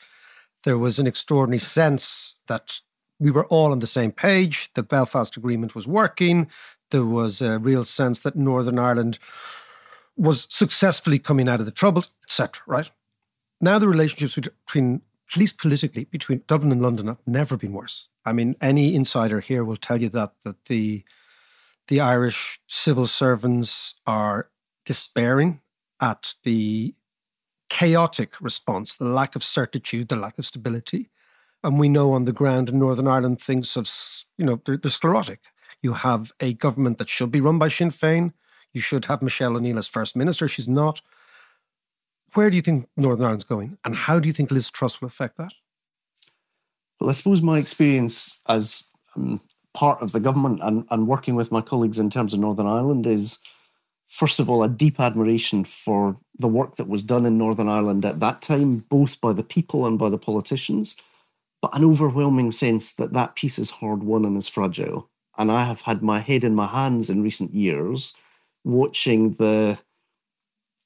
[0.64, 2.80] there was an extraordinary sense that
[3.20, 4.70] we were all on the same page.
[4.74, 6.48] The Belfast Agreement was working.
[6.92, 9.20] There was a real sense that Northern Ireland
[10.16, 12.64] was successfully coming out of the troubles, etc.
[12.68, 12.92] Right
[13.62, 18.10] now, the relationships between, at least politically, between Dublin and London have never been worse.
[18.26, 21.04] I mean, any insider here will tell you that that the
[21.88, 24.50] the Irish civil servants are
[24.86, 25.62] despairing
[26.00, 26.94] at the
[27.74, 31.10] chaotic response, the lack of certitude, the lack of stability.
[31.64, 33.90] And we know on the ground in Northern Ireland, things have,
[34.38, 35.40] you know, they're, they're sclerotic.
[35.82, 38.34] You have a government that should be run by Sinn Féin.
[38.74, 40.48] You should have Michelle O'Neill as First Minister.
[40.48, 41.02] She's not.
[42.36, 43.80] Where do you think Northern Ireland's going?
[43.84, 45.54] And how do you think Liz Truss will affect that?
[47.00, 49.42] Well, I suppose my experience as um,
[49.74, 53.08] part of the government and, and working with my colleagues in terms of Northern Ireland
[53.08, 53.40] is
[54.14, 58.06] first of all, a deep admiration for the work that was done in Northern Ireland
[58.06, 60.96] at that time, both by the people and by the politicians,
[61.62, 65.10] but an overwhelming sense that that peace is hard won and is fragile.
[65.38, 68.14] And I have had my head in my hands in recent years
[68.64, 69.78] watching the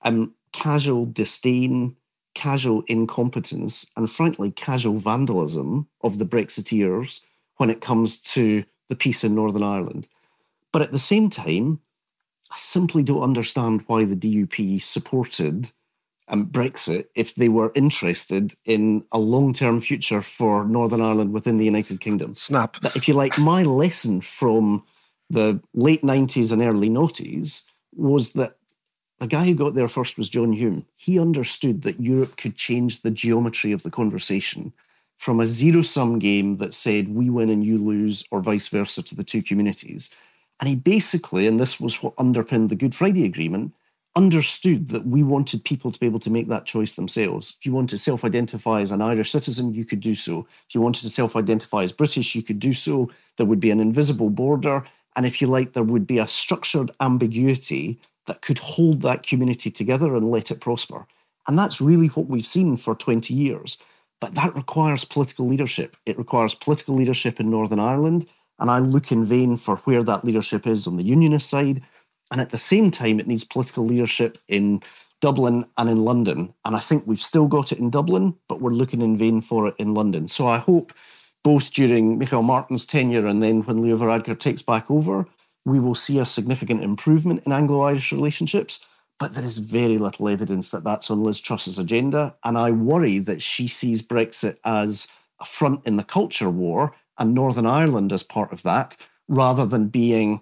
[0.02, 1.96] um, casual disdain,
[2.34, 7.22] casual incompetence, and frankly, casual vandalism of the Brexiteers
[7.58, 10.08] when it comes to the peace in Northern Ireland.
[10.72, 11.82] But at the same time,
[12.52, 15.72] I simply don't understand why the DUP supported
[16.30, 21.58] um, Brexit if they were interested in a long term future for Northern Ireland within
[21.58, 22.34] the United Kingdom.
[22.34, 22.78] Snap.
[22.82, 24.84] But if you like, my lesson from
[25.30, 28.58] the late 90s and early noughties was that
[29.20, 30.86] the guy who got there first was John Hume.
[30.96, 34.74] He understood that Europe could change the geometry of the conversation
[35.18, 39.02] from a zero sum game that said we win and you lose, or vice versa
[39.02, 40.12] to the two communities
[40.60, 43.74] and he basically, and this was what underpinned the Good Friday Agreement,
[44.15, 47.56] understood that we wanted people to be able to make that choice themselves.
[47.60, 50.48] If you wanted to self identify as an Irish citizen, you could do so.
[50.67, 53.12] If you wanted to self identify as British, you could do so.
[53.38, 54.84] There would be an invisible border.
[55.15, 59.70] And if you like, there would be a structured ambiguity that could hold that community
[59.70, 61.06] together and let it prosper.
[61.48, 63.78] And that's really what we've seen for 20 years.
[64.20, 65.96] But that requires political leadership.
[66.06, 68.28] It requires political leadership in Northern Ireland.
[68.60, 71.82] And I look in vain for where that leadership is on the unionist side.
[72.32, 74.82] And at the same time, it needs political leadership in
[75.22, 76.54] Dublin and in London.
[76.65, 79.67] And I think we've still got it in Dublin, but we're looking in vain for
[79.67, 80.28] it in London.
[80.28, 80.93] So I hope
[81.43, 85.26] both during Michael Martin's tenure and then when Leo Varadkar takes back over,
[85.65, 88.86] we will see a significant improvement in Anglo Irish relationships.
[89.20, 92.36] But there is very little evidence that that's on Liz Truss's agenda.
[92.43, 95.08] And I worry that she sees Brexit as
[95.39, 99.88] a front in the culture war and Northern Ireland as part of that, rather than
[99.88, 100.41] being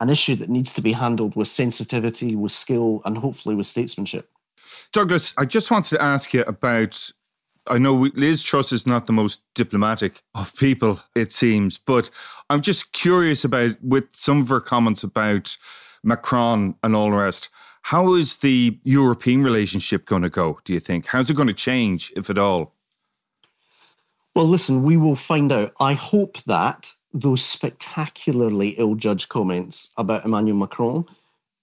[0.00, 4.30] an issue that needs to be handled with sensitivity, with skill, and hopefully with statesmanship.
[4.92, 7.12] Douglas, I just wanted to ask you about
[7.66, 12.10] I know Liz Truss is not the most diplomatic of people, it seems, but
[12.50, 15.56] I'm just curious about with some of her comments about
[16.02, 17.48] Macron and all the rest.
[17.82, 21.06] How is the European relationship going to go, do you think?
[21.06, 22.73] How's it going to change, if at all?
[24.34, 25.72] Well, listen, we will find out.
[25.80, 31.06] I hope that those spectacularly ill judged comments about Emmanuel Macron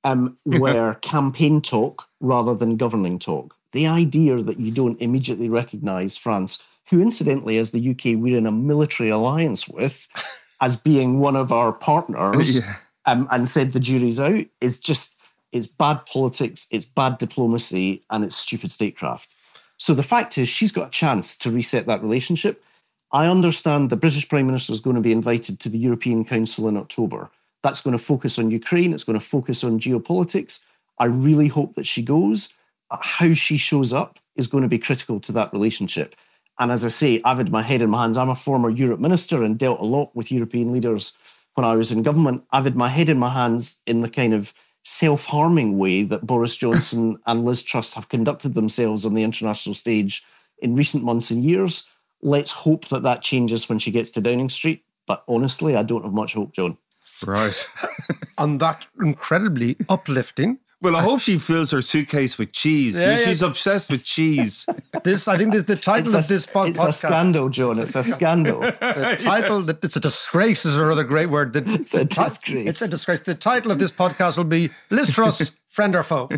[0.04, 3.56] um, were campaign talk rather than governing talk.
[3.74, 8.46] The idea that you don't immediately recognize France, who incidentally, as the UK, we're in
[8.46, 10.08] a military alliance with,
[10.62, 12.76] as being one of our partners, Yeah.
[13.06, 15.18] um, and said the jury's out, is just,
[15.52, 19.34] it's bad politics, it's bad diplomacy, and it's stupid statecraft.
[19.82, 22.64] So the fact is, she's got a chance to reset that relationship.
[23.12, 26.68] I understand the British Prime Minister is going to be invited to the European Council
[26.68, 27.32] in October.
[27.64, 30.64] That's going to focus on Ukraine, it's going to focus on geopolitics.
[31.00, 32.54] I really hope that she goes.
[32.92, 36.16] How she shows up is going to be critical to that relationship.
[36.60, 38.18] And as I say, I've had my head in my hands.
[38.18, 41.18] I'm a former Europe minister and dealt a lot with European leaders
[41.56, 42.44] when I was in government.
[42.52, 46.26] I've had my head in my hands in the kind of self harming way that
[46.26, 50.24] Boris Johnson and Liz Truss have conducted themselves on the international stage
[50.60, 51.90] in recent months and years.
[52.22, 54.84] Let's hope that that changes when she gets to Downing Street.
[55.08, 56.78] But honestly, I don't have much hope, John.
[57.26, 57.68] Right.
[58.38, 60.60] and that incredibly uplifting.
[60.82, 63.00] Well, I hope she fills her suitcase with cheese.
[63.00, 63.18] Yeah, yeah.
[63.18, 64.66] She's obsessed with cheese.
[65.04, 66.90] This, I think, this, the title of this pod- it's podcast.
[66.90, 67.80] a scandal, John.
[67.80, 68.60] It's a scandal.
[68.62, 71.54] The title, that it's a disgrace, is another great word.
[71.54, 72.68] The, It's a disgrace.
[72.70, 73.22] It's a disgrace.
[73.22, 76.30] The title of this podcast will be Liz Truss, friend or foe.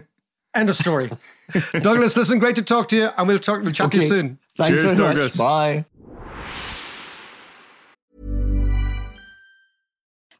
[0.56, 1.10] End of story.
[1.82, 3.64] Douglas, listen, great to talk to you, and we'll talk.
[3.64, 4.40] We'll chat to you soon.
[4.58, 5.38] Thanks Cheers, very Douglas.
[5.38, 5.46] much.
[5.46, 5.86] Bye.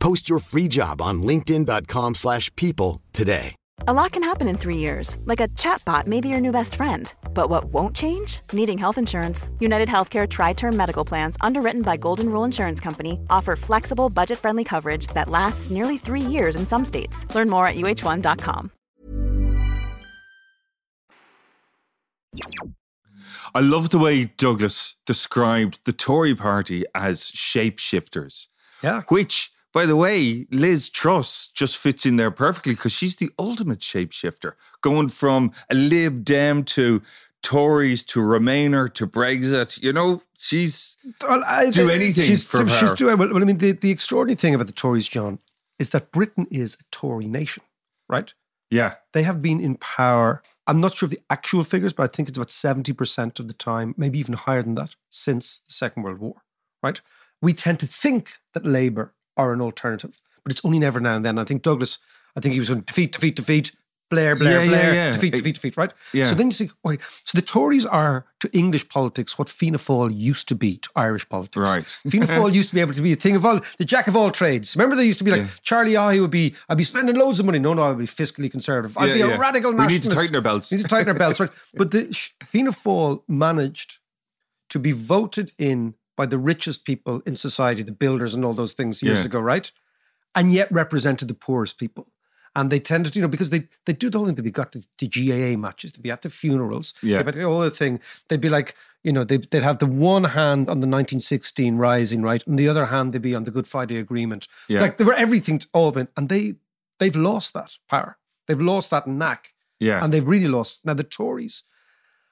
[0.00, 3.54] Post your free job on linkedin.com/people slash people today.
[3.88, 6.74] A lot can happen in three years, like a chatbot may be your new best
[6.74, 7.14] friend.
[7.32, 8.40] But what won't change?
[8.52, 9.48] Needing health insurance.
[9.58, 14.38] United Healthcare Tri Term Medical Plans, underwritten by Golden Rule Insurance Company, offer flexible, budget
[14.38, 17.24] friendly coverage that lasts nearly three years in some states.
[17.34, 18.70] Learn more at uh1.com.
[23.54, 28.48] I love the way Douglas described the Tory party as shapeshifters,
[28.84, 29.02] Yeah.
[29.08, 33.78] which, by the way, Liz Truss just fits in there perfectly because she's the ultimate
[33.80, 37.02] shapeshifter, going from a Lib Dem to
[37.42, 39.82] Tories to Remainer to Brexit.
[39.82, 43.28] You know, she's Well, I- Do anything she's, for she's doing well.
[43.32, 45.38] well, I mean, the, the extraordinary thing about the Tories, John,
[45.78, 47.62] is that Britain is a Tory nation,
[48.08, 48.32] right?
[48.72, 50.42] yeah, They have been in power.
[50.68, 53.54] I'm not sure of the actual figures, but I think it's about 70% of the
[53.54, 56.42] time, maybe even higher than that, since the Second World War,
[56.82, 57.00] right?
[57.42, 61.24] We tend to think that Labour are an alternative, but it's only never now and
[61.24, 61.38] then.
[61.38, 61.98] I think Douglas,
[62.36, 63.72] I think he was going defeat, defeat, defeat,
[64.10, 65.12] Blair, Blair, Yeah, yeah, Blair, yeah.
[65.12, 65.92] defeat, defeat, defeat, right?
[66.12, 66.26] yeah.
[66.26, 70.10] So then you see, okay, so the Tories are to English politics what Fianna Fáil
[70.12, 71.56] used to be to Irish politics.
[71.56, 71.84] Right.
[72.10, 74.16] Fianna Fáil used to be able to be a thing of all, the jack of
[74.16, 74.74] all trades.
[74.74, 75.48] Remember they used to be like, Yeah.
[75.62, 77.60] Charlie I would be, I'd be spending loads of money.
[77.60, 78.98] No, no, I'd be fiscally conservative.
[78.98, 79.38] I'd Yeah, be a yeah.
[79.38, 80.72] radical We need to tighten our belts.
[80.72, 81.50] We need to tighten our belts, right?
[81.74, 82.06] But the
[82.46, 83.98] Fianna Fáil managed
[84.70, 88.74] to be voted in by the richest people in society, the builders and all those
[88.74, 89.28] things years Yeah.
[89.30, 89.66] ago, right?
[90.38, 92.04] And yet represented the poorest people.
[92.56, 94.36] And they tended, to, you know, because they they do the whole thing.
[94.36, 97.16] They'd be got the, the GAA matches, they'd be at the funerals, Yeah.
[97.22, 97.94] they'd be at the other thing.
[98.26, 98.70] They'd be like,
[99.06, 102.42] you know, they'd, they'd have the one hand on the 1916 rising, right?
[102.46, 104.42] And the other hand, they'd be on the Good Friday Agreement.
[104.68, 104.82] Yeah.
[104.84, 106.08] Like they were everything, to all of it.
[106.16, 106.44] And they,
[106.98, 108.12] they've lost that power.
[108.46, 109.42] They've lost that knack
[109.88, 110.02] yeah.
[110.02, 110.80] and they've really lost.
[110.84, 111.56] Now the Tories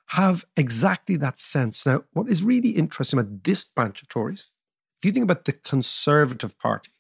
[0.09, 1.85] have exactly that sense.
[1.85, 4.53] Now, what is really interesting about this branch of Tories,
[5.01, 6.91] if you think about the Conservative Party,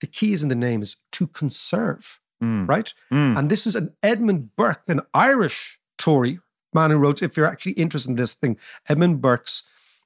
[0.00, 2.68] the key is in the name is to conserve, Mm.
[2.68, 2.92] right?
[3.10, 3.38] Mm.
[3.38, 6.40] And this is an Edmund Burke, an Irish Tory
[6.74, 8.58] man who wrote, if you're actually interested in this thing,
[8.88, 9.64] Edmund Burke's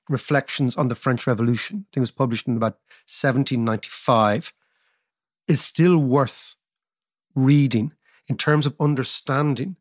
[0.09, 4.53] Reflections on the French Revolution, I think it was published in about 1795,
[5.49, 6.57] is still worth
[7.35, 7.93] reading
[8.29, 9.77] in terms of understanding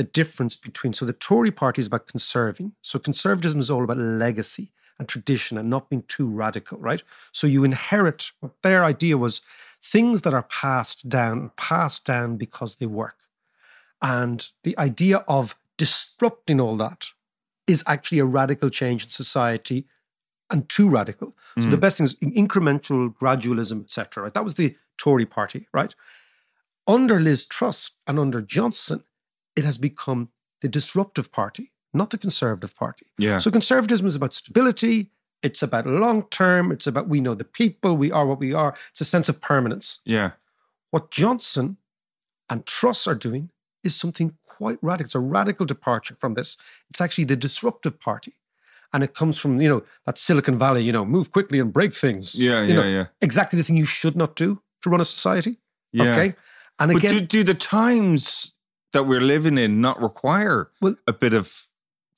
[0.00, 0.94] the difference between.
[0.94, 2.72] So the Tory party is about conserving.
[2.80, 7.02] So conservatism is all about legacy and tradition and not being too radical, right?
[7.32, 9.42] So you inherit what their idea was
[9.84, 13.18] things that are passed down, passed down because they work.
[14.00, 17.08] And the idea of disrupting all that
[17.66, 19.84] is actually a radical change in society
[20.48, 21.36] and too radical.
[21.58, 21.80] So the Mm.
[21.80, 24.22] best thing is incremental gradualism, etc.
[24.22, 24.32] Right?
[24.32, 25.94] That was the Tory party, right?
[26.86, 29.04] Under Liz Truss and under Johnson,
[29.60, 30.30] it has become
[30.62, 33.06] the disruptive party, not the conservative party.
[33.18, 33.36] Yeah.
[33.38, 35.10] So conservatism is about stability.
[35.42, 36.72] It's about long term.
[36.72, 37.96] It's about we know the people.
[37.96, 38.74] We are what we are.
[38.90, 40.00] It's a sense of permanence.
[40.06, 40.30] Yeah.
[40.92, 41.76] What Johnson
[42.48, 43.50] and Truss are doing
[43.84, 45.06] is something quite radical.
[45.06, 46.56] It's a radical departure from this.
[46.88, 48.32] It's actually the disruptive party.
[48.94, 51.92] And it comes from, you know, that Silicon Valley, you know, move quickly and break
[51.92, 52.34] things.
[52.34, 53.06] Yeah, You yeah, know, yeah.
[53.20, 55.58] Exactly the thing you should not do to run a society.
[55.92, 56.12] Yeah.
[56.12, 56.34] Okay.
[56.78, 58.54] And again, do, do the times
[58.92, 61.66] that we're living in not require Well, a bit of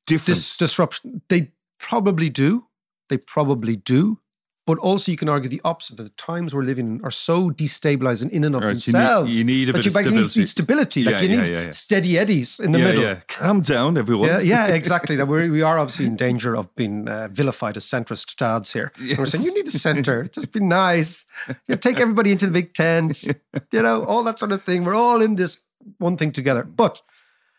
[0.07, 0.39] difference?
[0.41, 2.67] this disruption, they probably do.
[3.09, 4.19] They probably do.
[4.65, 7.51] But also, you can argue the opposite that the times we're living in are so
[7.51, 9.37] destabilizing in and of Right, you need- themselves.
[9.37, 10.47] you need a bit you of like, you need- stability.
[10.47, 11.03] stability.
[11.03, 11.71] Like Yeah, you yeah, need yeah, yeah.
[11.73, 13.03] steady eddies in the yeah, middle.
[13.03, 13.17] yeah.
[13.27, 14.29] Calm down, everyone.
[14.29, 15.21] Yeah, yeah, exactly.
[15.21, 18.93] We're, we are obviously in danger of being uh, vilified as centrist dads here.
[19.01, 20.25] And We're saying you need the center.
[20.33, 21.27] Just be nice.
[21.49, 23.25] You know, take everybody into the big tent.
[23.73, 24.85] You know, all that sort of thing.
[24.85, 25.59] We're all in this
[25.99, 26.65] one thing together.
[26.65, 27.03] But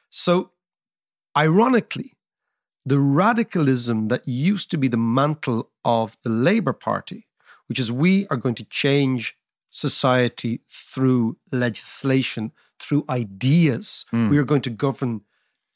[0.10, 0.52] so,
[1.38, 2.14] ironically,
[2.86, 7.28] the radicalism that used to be the mantle of the Labour Party,
[7.68, 9.38] which is we are going to change
[9.70, 14.06] society through legislation, through ideas.
[14.14, 14.30] Mm.
[14.30, 15.22] We are going to govern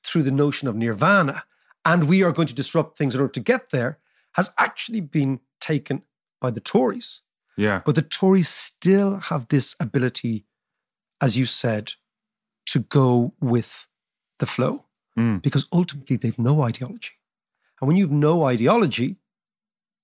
[0.04, 1.44] through the notion of nirvana,
[1.84, 4.00] and we are going to disrupt things in order to get there,
[4.34, 6.04] has actually been taken
[6.40, 7.22] by the Tories.
[7.58, 7.82] Yeah.
[7.84, 10.46] But the Tories still have this ability,
[11.20, 11.94] as you said,
[12.68, 13.88] to go with
[14.40, 14.84] the flow
[15.18, 15.42] Mm.
[15.42, 17.14] because ultimately they've no ideology.
[17.82, 19.16] And when you've no ideology,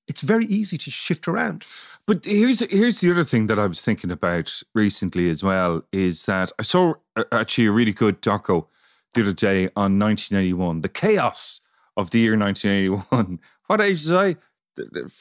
[0.08, 1.66] it's very easy to shift around.
[2.08, 6.26] But here's here's the other thing that I was thinking about recently as well is
[6.26, 8.66] that I saw uh, actually a really good doco
[9.14, 11.62] the other day on 1981, the chaos
[11.96, 13.40] of the year 1981.
[13.68, 14.36] What age was I?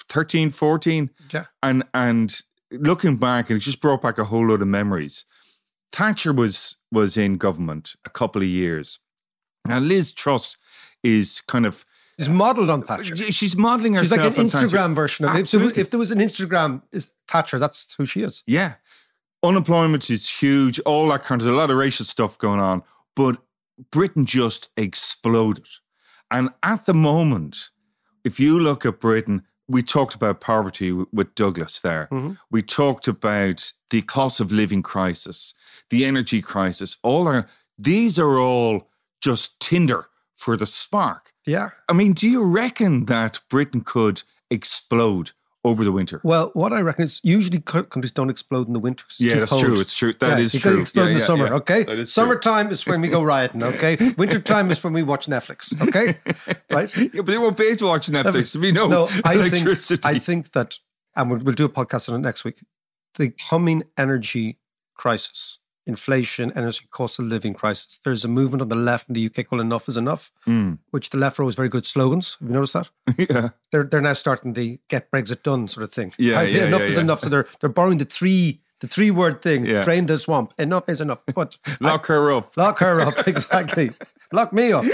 [0.08, 1.10] 13, 14?
[1.32, 1.44] Yeah.
[1.62, 2.40] And and
[2.72, 5.24] looking back, and it just brought back a whole lot of memories.
[5.92, 8.98] Thatcher was was in government a couple of years.
[9.66, 10.56] Now Liz Truss
[11.02, 11.84] is kind of
[12.18, 13.16] It's modeled on Thatcher.
[13.16, 14.20] she's modeling herself.
[14.20, 14.66] She's like an on Thatcher.
[14.76, 15.36] Instagram version of.
[15.36, 18.42] If there, was, if there was an Instagram is Thatcher, that's who she is.
[18.46, 18.74] Yeah.
[19.42, 22.82] Unemployment is huge, all that kind of, a lot of racial stuff going on.
[23.16, 23.42] But
[23.90, 25.66] Britain just exploded.
[26.30, 27.70] And at the moment,
[28.24, 32.08] if you look at Britain, we talked about poverty with Douglas there.
[32.10, 32.38] Mhm.
[32.50, 35.54] We talked about the cost of living crisis,
[35.90, 36.96] the energy crisis.
[37.02, 37.46] All are,
[37.78, 38.90] these are all
[39.20, 41.32] just tinder for the spark.
[41.46, 41.70] Yeah.
[41.88, 45.32] I mean, do you reckon that Britain could explode
[45.64, 46.20] over the winter?
[46.24, 49.04] Well, what I reckon is usually co- countries don't explode in the winter.
[49.06, 49.62] it's Yeah, that's cold.
[49.64, 49.80] true.
[49.80, 50.12] It's true.
[50.14, 50.80] That yeah, is you true.
[50.80, 51.52] explode Yeah, in the yeah, summer, yeah.
[51.54, 51.82] okay?
[51.84, 52.22] That is true.
[52.24, 53.96] Summertime is when we go rioting, okay?
[54.18, 56.18] Wintertime is when we watch Netflix, okay?
[56.70, 56.96] Right?
[56.96, 58.56] Yeah, but they won't pay to watch Netflix.
[58.56, 60.04] We know No, I think.
[60.04, 60.78] I think that,
[61.14, 62.60] and we'll, we'll do a podcast on it next week,
[63.16, 64.58] the coming energy
[64.96, 69.26] crisis, inflation, energy cost of living crisis, there's a movement on the left in the
[69.26, 70.78] UK called Enough is Enough, Mm.
[70.90, 72.36] which the left always very good slogans.
[72.40, 72.90] Have you noticed that?
[73.18, 73.48] yeah.
[73.72, 76.12] They're, they're now starting the get Brexit done sort of thing.
[76.18, 77.00] Yeah, I- yeah, enough yeah, is yeah.
[77.00, 77.20] enough.
[77.20, 79.84] So they're, they're borrowing the three the three word thing, Yeah.
[79.84, 80.54] drain the swamp.
[80.58, 81.20] Enough is enough.
[81.32, 82.56] But Lock her up.
[82.56, 83.90] Lock her up, exactly.
[84.32, 84.84] Lock me up.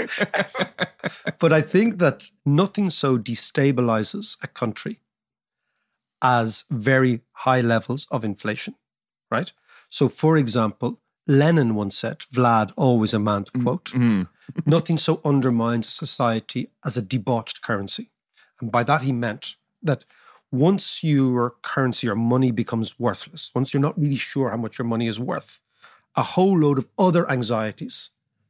[1.39, 4.99] but I think that nothing so destabilizes a country
[6.21, 8.75] as very high levels of inflation,
[9.31, 9.51] right?
[9.89, 14.27] So, for example, Lenin once said, Vlad, always a man to quote, Mm.
[14.65, 18.09] nothing so undermines a society as a debauched currency.
[18.59, 20.05] And by that, he meant that
[20.51, 24.87] once your currency or money becomes worthless, once you're not really sure how much your
[24.87, 25.61] money is worth,
[26.15, 28.09] a whole load of other anxieties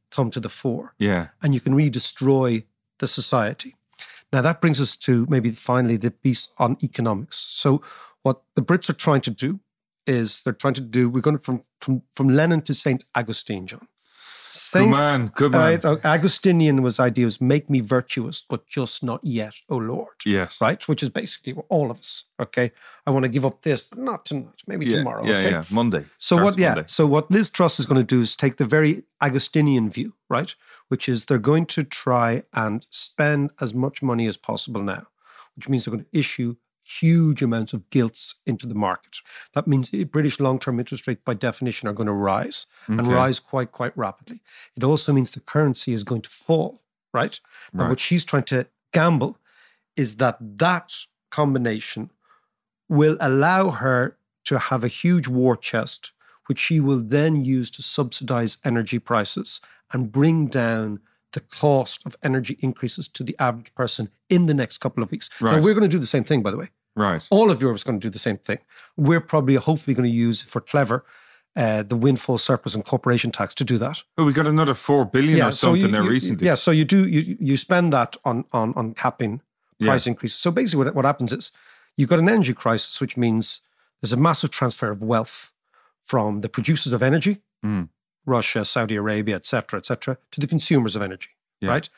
[0.10, 1.28] come to the fore Yeah.
[1.42, 2.64] and you can really destroy
[3.00, 3.76] the society.
[4.32, 7.38] Now, that brings us to maybe finally the piece on economics.
[7.38, 7.82] So,
[8.24, 9.60] what the Brits are trying to do
[10.10, 13.04] is they're trying to do, we're going from, from, from Lenin to St.
[13.16, 13.88] Augustine, John.
[14.52, 15.80] Saint man, good man.
[15.84, 20.16] uh, Augustinian was idea was make me virtuous, but just not yet, oh Lord.
[20.26, 20.60] Yes.
[20.60, 20.86] Right?
[20.88, 22.26] Which is basically all of us.
[22.40, 22.72] Okay.
[23.06, 25.24] I want to give up this, but not tonight, maybe yeah, tomorrow.
[25.24, 25.52] Yeah, okay?
[25.52, 25.64] yeah.
[25.72, 26.06] Monday.
[26.18, 26.58] So what?
[26.58, 26.70] Yeah.
[26.70, 26.88] Monday.
[26.88, 30.54] So what Liz Truss is going to do is take the very Augustinian view, right?
[30.88, 35.08] Which is they're going to try and spend as much money as possible now,
[35.56, 36.56] which means they're going to issue
[36.90, 39.18] huge amounts of gilts into the market.
[39.54, 43.14] That means the British long-term interest rates, by definition, are going to rise and Okay.
[43.14, 44.42] rise quite, quite rapidly.
[44.76, 46.82] It also means the currency is going to fall,
[47.14, 47.40] right?
[47.72, 47.90] And Right.
[47.90, 49.38] what she's trying to gamble
[49.96, 50.96] is that that
[51.30, 52.10] combination
[52.88, 56.12] will allow her to have a huge war chest,
[56.48, 59.62] which she will then use to subsidize energy prices
[59.94, 61.00] and bring down
[61.34, 65.30] the cost of energy increases to the average person in the next couple of weeks.
[65.40, 66.70] Now, we're going to do the same thing, by the way.
[67.00, 67.26] Right.
[67.30, 68.60] All of Europe is going to do the same thing.
[68.98, 71.06] We're probably, hopefully, going to use, for clever,
[71.56, 74.04] uh, the windfall surplus and corporation tax to do that.
[74.18, 76.46] Oh, we got another four billion or so something you- there you- recently.
[76.46, 79.42] Yeah, so you do you you spend that on on on capping
[79.80, 79.88] Yeah.
[79.92, 80.40] price increases.
[80.40, 81.52] So basically, what what happens is
[81.98, 83.62] you've got an energy crisis, which means
[84.02, 85.52] there's a massive transfer of wealth
[86.06, 87.90] from the producers of energy, Mm.
[88.26, 91.30] Russia, Saudi Arabia, et cetera, et cetera, to the consumers of energy.
[91.62, 91.70] Yeah.
[91.70, 91.90] Right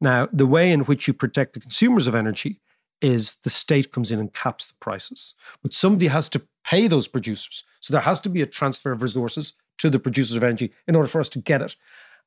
[0.00, 2.60] now, the way in which you protect the consumers of energy
[3.00, 7.08] is the state comes in and caps the prices, but somebody has to pay those
[7.08, 7.64] producers.
[7.80, 10.94] So there has to be a transfer of resources to the producers of energy in
[10.94, 11.76] order for us to get it.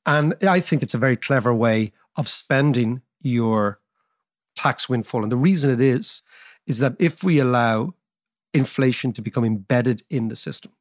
[0.06, 3.80] And I think it's a very clever way of spending your
[4.56, 5.24] tax windfall.
[5.24, 6.22] And the reason it is,
[6.68, 7.94] is that if we allow
[8.54, 10.72] inflation to become embedded in the system,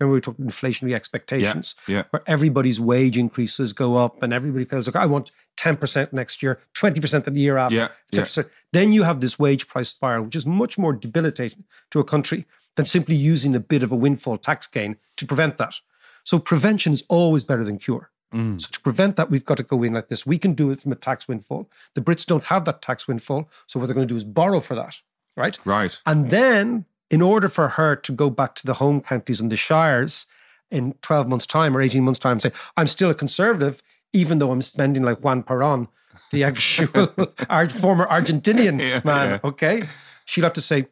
[0.00, 2.04] remember we talked inflationary expectations, yeah.
[2.10, 6.60] where everybody's wage increases go up and everybody feels like, I want 10% next year,
[6.74, 8.42] 20% the year after, Yeah, yeah.
[8.72, 12.46] Then you have this wage price spiral, which is much more debilitating to a country
[12.76, 15.76] than simply using a bit of a windfall tax gain to prevent that.
[16.24, 18.10] So prevention is always better than cure.
[18.32, 18.60] Mm.
[18.60, 20.26] So to prevent that, we've got to go in like this.
[20.26, 21.70] We can do it from a tax windfall.
[21.94, 23.48] The Brits don't have that tax windfall.
[23.66, 25.00] So what they're going to do is borrow for that,
[25.36, 25.56] right?
[25.64, 25.96] Right.
[26.04, 29.56] And then, in order for her to go back to the home counties and the
[29.56, 30.26] shires
[30.68, 33.80] in 12 months' time or 18 months' time and say, I'm still a conservative,
[34.12, 35.86] even though I'm spending like Juan Perón,
[36.32, 36.86] the actual
[37.68, 39.48] former Argentinian Yeah, man, yeah.
[39.48, 39.84] okay?
[40.24, 40.88] She'll have to say,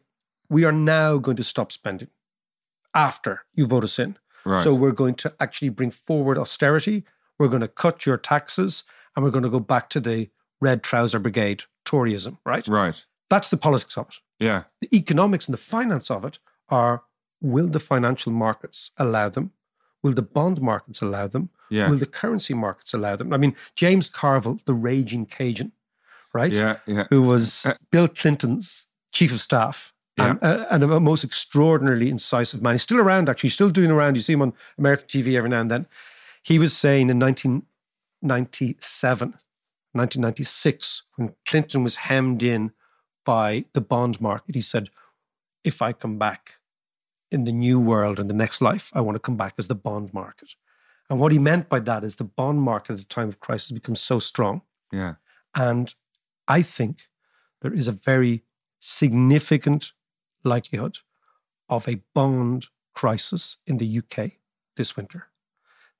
[0.49, 2.07] We are now going to stop spending
[2.95, 4.15] after you vote us in.
[4.45, 4.63] Right.
[4.63, 7.03] So we're going to actually bring forward austerity.
[7.37, 10.29] We're going to cut your taxes and we're going to go back to the
[10.61, 12.65] red trouser brigade Toryism, right?
[12.65, 13.05] Right.
[13.29, 14.15] That's the politics of it.
[14.43, 14.63] Yeah.
[14.81, 16.39] The economics and the finance of it
[16.69, 17.03] are
[17.41, 19.51] will the financial markets allow them?
[20.01, 21.49] Will the bond markets allow them?
[21.69, 21.89] Yeah.
[21.89, 23.33] Will the currency markets allow them?
[23.33, 25.71] I mean, James Carville, the raging Cajun,
[26.33, 26.51] right?
[26.51, 26.77] Yeah.
[26.85, 27.05] Yeah.
[27.09, 32.73] Who was Bill Clinton's chief of staff and, uh, and a most extraordinarily incisive man.
[32.73, 34.15] He's still around, actually, He's still doing around.
[34.15, 35.87] You see him on American TV every now and then.
[36.43, 42.73] He was saying in 1997, 1996, when Clinton was hemmed in
[43.23, 44.89] by the bond market, he said,
[45.63, 46.59] if I come back
[47.31, 49.75] in the new world in the next life, I want to come back as the
[49.75, 50.55] bond market.
[51.09, 53.71] And what he meant by that is the bond market at a time of crisis
[53.71, 54.61] becomes so strong.
[54.91, 55.15] Yeah.
[55.55, 55.93] And
[56.47, 57.09] I think
[57.61, 58.43] there is a very
[58.79, 59.93] significant
[60.43, 60.97] likelihood
[61.69, 64.33] of a bond crisis in the UK
[64.75, 65.27] this winter.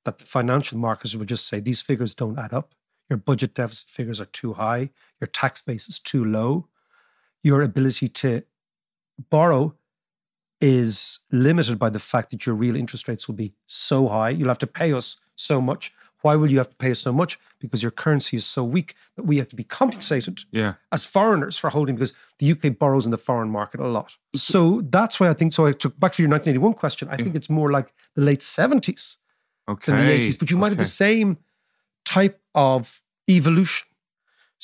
[0.05, 2.75] That the financial markets will just say these figures don't add up.
[3.09, 4.89] Your budget deficit figures are too high.
[5.21, 6.67] Your tax base is too low.
[7.43, 8.43] Your ability to
[9.29, 9.75] borrow
[10.61, 14.29] is limited by the fact that your real interest rates will be so high.
[14.29, 15.93] You'll have to pay us so much.
[16.21, 17.37] Why will you have to pay us so much?
[17.59, 20.75] Because your currency is so weak that we have to be compensated Yeah.
[20.93, 24.15] as foreigners for holding because the UK borrows in the foreign market a lot.
[24.33, 25.65] So that's why I think so.
[25.65, 27.09] I took back for your 1981 question.
[27.11, 29.17] I think it's more like the late 70s
[29.67, 29.91] Okay.
[29.91, 31.39] than the 80s, but you might have the same
[32.05, 33.87] type of evolution.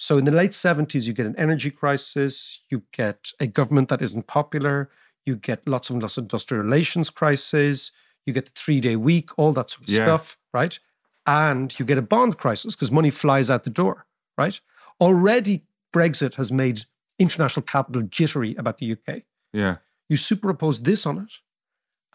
[0.01, 4.01] So in the late 70s, you get an energy crisis, you get a government that
[4.01, 4.89] isn't popular,
[5.25, 7.91] you get lots and lots of industrial relations crises,
[8.25, 10.05] you get the three day week, all that sort of Yeah.
[10.05, 10.79] stuff, right?
[11.25, 14.57] And you get a bond crisis because money flies out the door, right?
[15.01, 16.85] Already, Brexit has made
[17.17, 19.25] international capital jittery about the UK.
[19.51, 19.79] Yeah.
[20.07, 21.33] You superimpose this on it,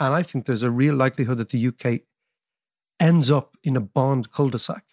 [0.01, 2.07] and I think there's a real likelihood that the UK
[2.99, 4.85] ends up in a bond cul-de-sac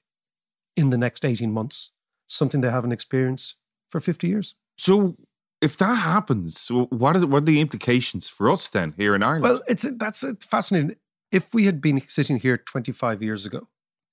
[0.76, 1.92] in the next 18 months,
[2.32, 3.56] something they haven't experienced
[3.90, 4.56] for 50 years.
[4.78, 5.16] So
[5.62, 9.22] if that happens, what are the, what are the implications for us then here in
[9.24, 9.44] Ireland?
[9.44, 10.96] Well, it's that's it's fascinating.
[11.32, 13.68] If we had been sitting here 25 years ago,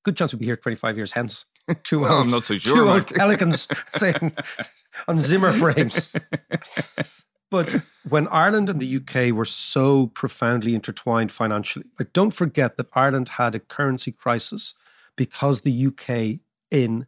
[0.04, 1.46] good chance we'd be here 25 years hence.
[1.82, 3.14] Two Well, old, I'm not so Two sure, old Mike.
[3.14, 4.32] pelicans saying
[5.06, 6.16] on Zimmer frames.
[7.50, 12.88] But when Ireland and the UK were so profoundly intertwined financially, like don't forget that
[12.92, 14.74] Ireland had a currency crisis
[15.16, 16.40] because the UK
[16.70, 17.06] in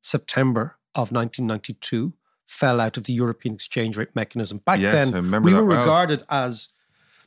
[0.00, 2.14] September of 1992
[2.46, 4.58] fell out of the European exchange rate mechanism.
[4.58, 5.80] Back Yes, then, we were well.
[5.80, 6.70] regarded as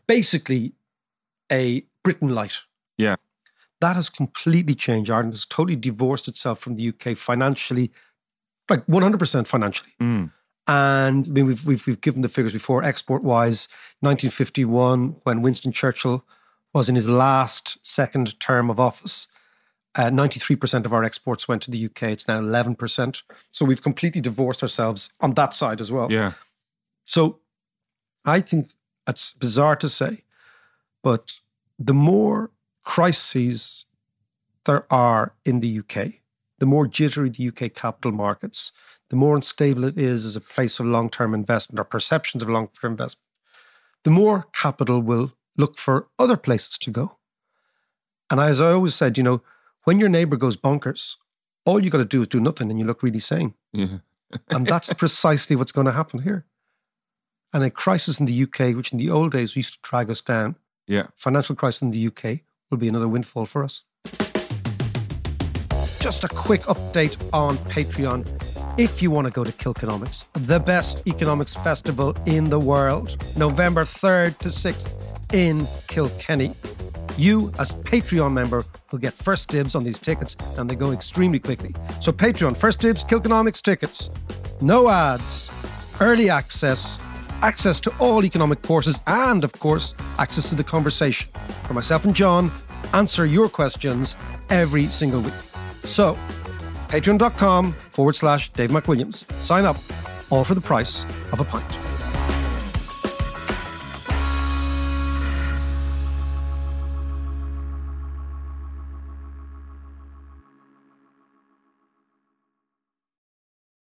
[0.07, 0.73] basically
[1.51, 2.59] a Britain light.
[2.97, 3.15] Yeah.
[3.79, 5.09] That has completely changed.
[5.09, 7.91] Ireland has totally divorced itself from the UK financially,
[8.69, 9.91] like 100% financially.
[10.01, 10.31] Mm.
[10.67, 12.83] And I mean, we've, we've, we've given the figures before.
[12.83, 13.67] Export wise,
[13.99, 16.25] 1951, when Winston Churchill
[16.73, 19.27] was in his last second term of office,
[19.95, 22.03] uh, 93% of our exports went to the UK.
[22.03, 23.21] It's now 11%.
[23.51, 26.11] So we've completely divorced ourselves on that side as well.
[26.11, 26.33] Yeah.
[27.03, 27.39] So
[28.25, 28.71] I think
[29.07, 30.23] it's bizarre to say,
[31.03, 31.39] but
[31.77, 32.51] the more
[32.83, 33.85] crises
[34.65, 36.13] there are in the UK,
[36.59, 38.71] the more jittery the UK capital markets,
[39.09, 42.49] the more unstable it is as a place of long term investment or perceptions of
[42.49, 43.25] long term investment,
[44.03, 47.17] the more capital will look for other places to go.
[48.29, 49.41] And as I always said, you know,
[49.83, 51.15] when your neighbor goes bonkers,
[51.65, 53.53] all you got to do is do nothing and you look really sane.
[53.71, 53.99] Yeah.
[54.49, 56.45] And that's precisely what's going to happen here.
[57.53, 60.21] And a crisis in the UK, which in the old days used to drag us
[60.21, 60.55] down,
[60.87, 61.07] Yeah.
[61.15, 62.39] financial crisis in the UK
[62.71, 63.83] will be another windfall for us.
[65.99, 68.25] Just a quick update on Patreon.
[68.75, 73.83] If you want to go to Kilkenomics, the best economics festival in the world, November
[73.83, 76.55] 3rd to 6th in Kilkenny.
[77.15, 81.37] You, as Patreon member, will get first dibs on these tickets and they go extremely
[81.37, 81.75] quickly.
[82.01, 84.09] So, Patreon, first dibs, Kilkenomics tickets.
[84.59, 85.51] No ads,
[86.01, 86.99] early access,
[87.43, 91.29] access to all economic courses, and of course, access to the conversation.
[91.65, 92.51] For myself and John,
[92.91, 94.15] answer your questions
[94.49, 95.33] every single week.
[95.83, 96.17] So,
[96.93, 99.25] patreon.com forward slash Dave McWilliams.
[99.41, 99.77] Sign up,
[100.29, 101.82] all for the price of a pint.